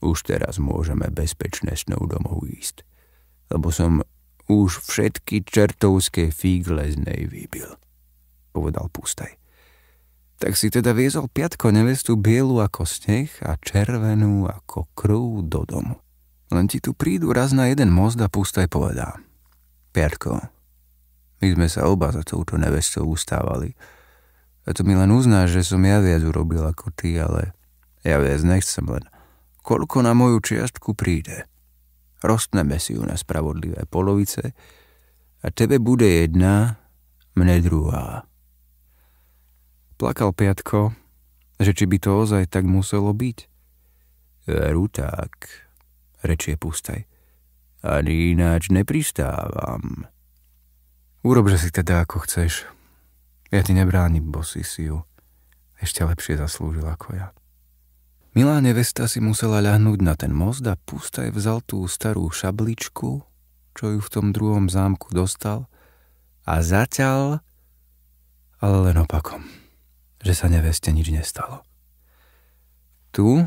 už 0.00 0.24
teraz 0.24 0.56
môžeme 0.56 1.12
bezpečne 1.12 1.76
snou 1.76 2.08
domov 2.08 2.48
ísť, 2.48 2.80
lebo 3.52 3.68
som 3.68 4.00
už 4.48 4.80
všetky 4.80 5.44
čertovské 5.44 6.32
fígle 6.32 6.88
z 6.88 6.96
nej 6.96 7.28
vybil, 7.28 7.76
povedal 8.56 8.88
Pustaj. 8.88 9.36
Tak 10.40 10.56
si 10.56 10.72
teda 10.72 10.96
viezol 10.96 11.28
piatko 11.28 11.68
nevestu 11.76 12.16
bielu 12.16 12.64
ako 12.64 12.88
sneh 12.88 13.28
a 13.44 13.60
červenú 13.60 14.48
ako 14.48 14.88
krv 14.96 15.44
do 15.44 15.68
domu. 15.68 16.00
Len 16.50 16.66
ti 16.66 16.82
tu 16.82 16.90
prídu 16.90 17.30
raz 17.30 17.54
na 17.54 17.70
jeden 17.70 17.94
most 17.94 18.18
a 18.18 18.26
pustaj 18.26 18.66
povedá. 18.66 19.22
Piatko, 19.94 20.50
my 21.40 21.46
sme 21.56 21.66
sa 21.70 21.86
oba 21.86 22.10
za 22.10 22.26
touto 22.26 22.58
nevestou 22.58 23.06
ustávali. 23.06 23.78
A 24.66 24.74
to 24.74 24.82
mi 24.82 24.98
len 24.98 25.14
uznáš, 25.14 25.56
že 25.56 25.74
som 25.74 25.82
ja 25.86 26.02
viac 26.02 26.20
urobil 26.26 26.66
ako 26.66 26.92
ty, 26.92 27.16
ale 27.16 27.54
ja 28.02 28.18
viac 28.18 28.42
nechcem 28.42 28.84
len. 28.84 29.06
Koľko 29.62 30.02
na 30.04 30.12
moju 30.12 30.42
čiastku 30.42 30.92
príde? 30.98 31.46
Rostneme 32.20 32.76
si 32.76 32.98
ju 32.98 33.02
na 33.06 33.16
spravodlivé 33.16 33.88
polovice 33.88 34.52
a 35.40 35.48
tebe 35.48 35.80
bude 35.80 36.04
jedna, 36.04 36.76
mne 37.32 37.64
druhá. 37.64 38.28
Plakal 39.96 40.36
Piatko, 40.36 40.92
že 41.56 41.72
či 41.72 41.88
by 41.88 41.96
to 41.96 42.10
ozaj 42.20 42.44
tak 42.52 42.68
muselo 42.68 43.16
byť. 43.16 43.38
Veru 44.50 44.88
tak, 44.92 45.48
rečie 46.24 46.56
Pustaj. 46.56 47.06
Ani 47.80 48.36
ináč 48.36 48.68
nepristávam. 48.68 50.08
Urob, 51.24 51.48
že 51.48 51.58
si 51.60 51.68
teda 51.72 52.04
ako 52.04 52.24
chceš. 52.28 52.68
Ja 53.52 53.64
ti 53.64 53.72
nebránim, 53.72 54.28
bo 54.28 54.44
si 54.44 54.64
si 54.64 54.88
ju 54.88 55.04
ešte 55.80 56.04
lepšie 56.04 56.36
zaslúžil 56.36 56.84
ako 56.84 57.16
ja. 57.16 57.32
Milá 58.36 58.62
nevesta 58.62 59.10
si 59.10 59.18
musela 59.18 59.58
ľahnúť 59.58 59.98
na 60.04 60.14
ten 60.14 60.30
most 60.30 60.62
a 60.68 60.76
Pustaj 60.76 61.34
vzal 61.34 61.64
tú 61.66 61.88
starú 61.90 62.30
šabličku, 62.30 63.26
čo 63.74 63.84
ju 63.96 63.98
v 63.98 64.12
tom 64.12 64.30
druhom 64.30 64.70
zámku 64.70 65.10
dostal 65.10 65.66
a 66.46 66.62
zaťal, 66.62 67.42
ale 68.60 68.76
len 68.86 68.96
opakom 69.02 69.60
že 70.20 70.36
sa 70.36 70.46
neveste 70.52 70.92
nič 70.92 71.08
nestalo. 71.08 71.64
Tu 73.10 73.42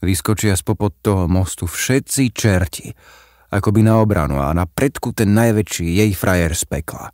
vyskočia 0.00 0.56
spopod 0.56 0.96
toho 1.04 1.24
mostu 1.28 1.68
všetci 1.68 2.32
čerti, 2.32 2.92
by 3.70 3.80
na 3.84 4.00
obranu 4.00 4.40
a 4.40 4.50
na 4.56 4.64
predku 4.64 5.12
ten 5.12 5.36
najväčší 5.36 5.86
jej 6.00 6.12
frajer 6.16 6.56
z 6.56 6.64
pekla. 6.64 7.12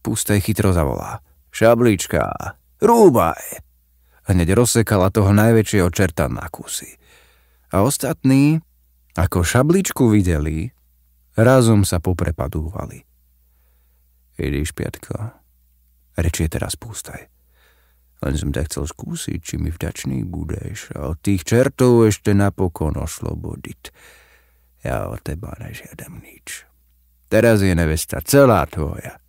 Pustaj 0.00 0.40
chytro 0.40 0.72
zavolá. 0.72 1.20
Šablička, 1.50 2.30
rúbaj! 2.80 3.66
Hneď 4.30 4.54
rozsekala 4.54 5.10
toho 5.10 5.34
najväčšieho 5.34 5.90
čerta 5.90 6.30
na 6.30 6.46
kusy. 6.46 6.94
A 7.74 7.82
ostatní, 7.82 8.62
ako 9.18 9.42
šabličku 9.42 10.06
videli, 10.06 10.70
razom 11.34 11.82
sa 11.82 11.98
poprepadúvali. 11.98 13.02
Idíš, 14.40 14.72
Piatko, 14.72 15.34
rečie 16.16 16.46
teraz 16.46 16.78
Pustaj. 16.78 17.39
Len 18.20 18.34
som 18.36 18.52
tak 18.52 18.68
chcel 18.68 18.84
skúsiť, 18.84 19.40
či 19.40 19.54
mi 19.56 19.72
vďačný 19.72 20.28
budeš 20.28 20.92
a 20.92 21.16
od 21.16 21.18
tých 21.24 21.44
čertov 21.48 22.04
ešte 22.04 22.36
napokon 22.36 23.00
oslobodiť. 23.00 23.80
Ja 24.84 25.08
od 25.08 25.24
teba 25.24 25.56
nežiadam 25.56 26.20
nič. 26.20 26.68
Teraz 27.32 27.64
je 27.64 27.72
nevesta 27.72 28.20
celá 28.20 28.68
tvoja. 28.68 29.20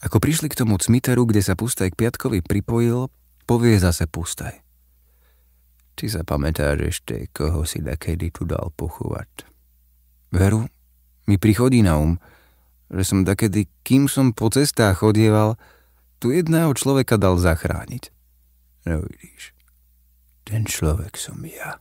Ako 0.00 0.18
prišli 0.18 0.48
k 0.48 0.58
tomu 0.64 0.80
cmiteru, 0.80 1.28
kde 1.28 1.44
sa 1.44 1.54
Pustaj 1.54 1.92
k 1.92 1.98
Piatkovi 2.00 2.40
pripojil, 2.40 3.12
povie 3.44 3.76
zase 3.76 4.08
Pustaj. 4.08 4.58
Či 6.00 6.06
sa 6.08 6.24
pamätáš 6.24 6.78
ešte, 6.80 7.28
koho 7.30 7.68
si 7.68 7.84
kedy 7.84 8.32
tu 8.32 8.48
dal 8.48 8.72
pochovať? 8.72 9.44
Veru, 10.32 10.64
mi 11.28 11.36
prichodí 11.36 11.84
na 11.84 12.00
um, 12.00 12.16
že 12.90 13.04
som 13.04 13.22
takedy, 13.22 13.68
kým 13.84 14.08
som 14.08 14.32
po 14.32 14.48
cestách 14.48 15.04
chodieval, 15.04 15.60
tu 16.20 16.30
jedného 16.30 16.76
človeka 16.76 17.16
dal 17.16 17.40
zachrániť. 17.40 18.12
No 18.84 19.08
ten 20.44 20.68
človek 20.68 21.16
som 21.16 21.40
ja. 21.48 21.80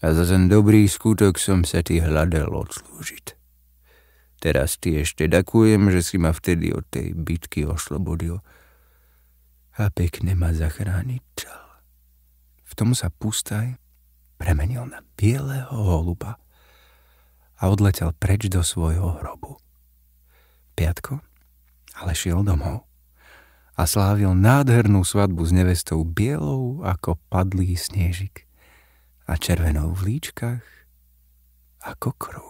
A 0.00 0.06
za 0.16 0.24
ten 0.24 0.48
dobrý 0.48 0.88
skutok 0.88 1.36
som 1.38 1.62
sa 1.62 1.84
ti 1.84 2.00
hľadal 2.00 2.50
odslúžiť. 2.50 3.36
Teraz 4.40 4.80
ti 4.80 4.96
ešte 4.96 5.28
ďakujem, 5.28 5.92
že 5.92 6.00
si 6.00 6.16
ma 6.16 6.32
vtedy 6.32 6.72
od 6.72 6.88
tej 6.88 7.12
bitky 7.12 7.68
oslobodil 7.68 8.40
a 9.76 9.92
pekne 9.92 10.32
ma 10.32 10.56
zachrániť 10.56 11.22
čal. 11.36 11.64
V 12.64 12.72
tom 12.72 12.96
sa 12.96 13.12
pustaj 13.12 13.76
premenil 14.40 14.88
na 14.88 15.04
bieleho 15.20 15.76
holuba 15.76 16.40
a 17.60 17.68
odletel 17.68 18.16
preč 18.16 18.48
do 18.48 18.64
svojho 18.64 19.20
hrobu. 19.20 19.60
Piatko 20.72 21.20
ale 22.00 22.16
šiel 22.16 22.40
domov 22.40 22.89
a 23.80 23.88
slávil 23.88 24.36
nádhernú 24.36 25.08
svadbu 25.08 25.40
s 25.40 25.56
nevestou 25.56 26.04
bielou 26.04 26.84
ako 26.84 27.16
padlý 27.32 27.80
snežik 27.80 28.44
a 29.24 29.40
červenou 29.40 29.96
v 29.96 30.20
líčkach 30.20 30.60
ako 31.80 32.12
krv. 32.12 32.49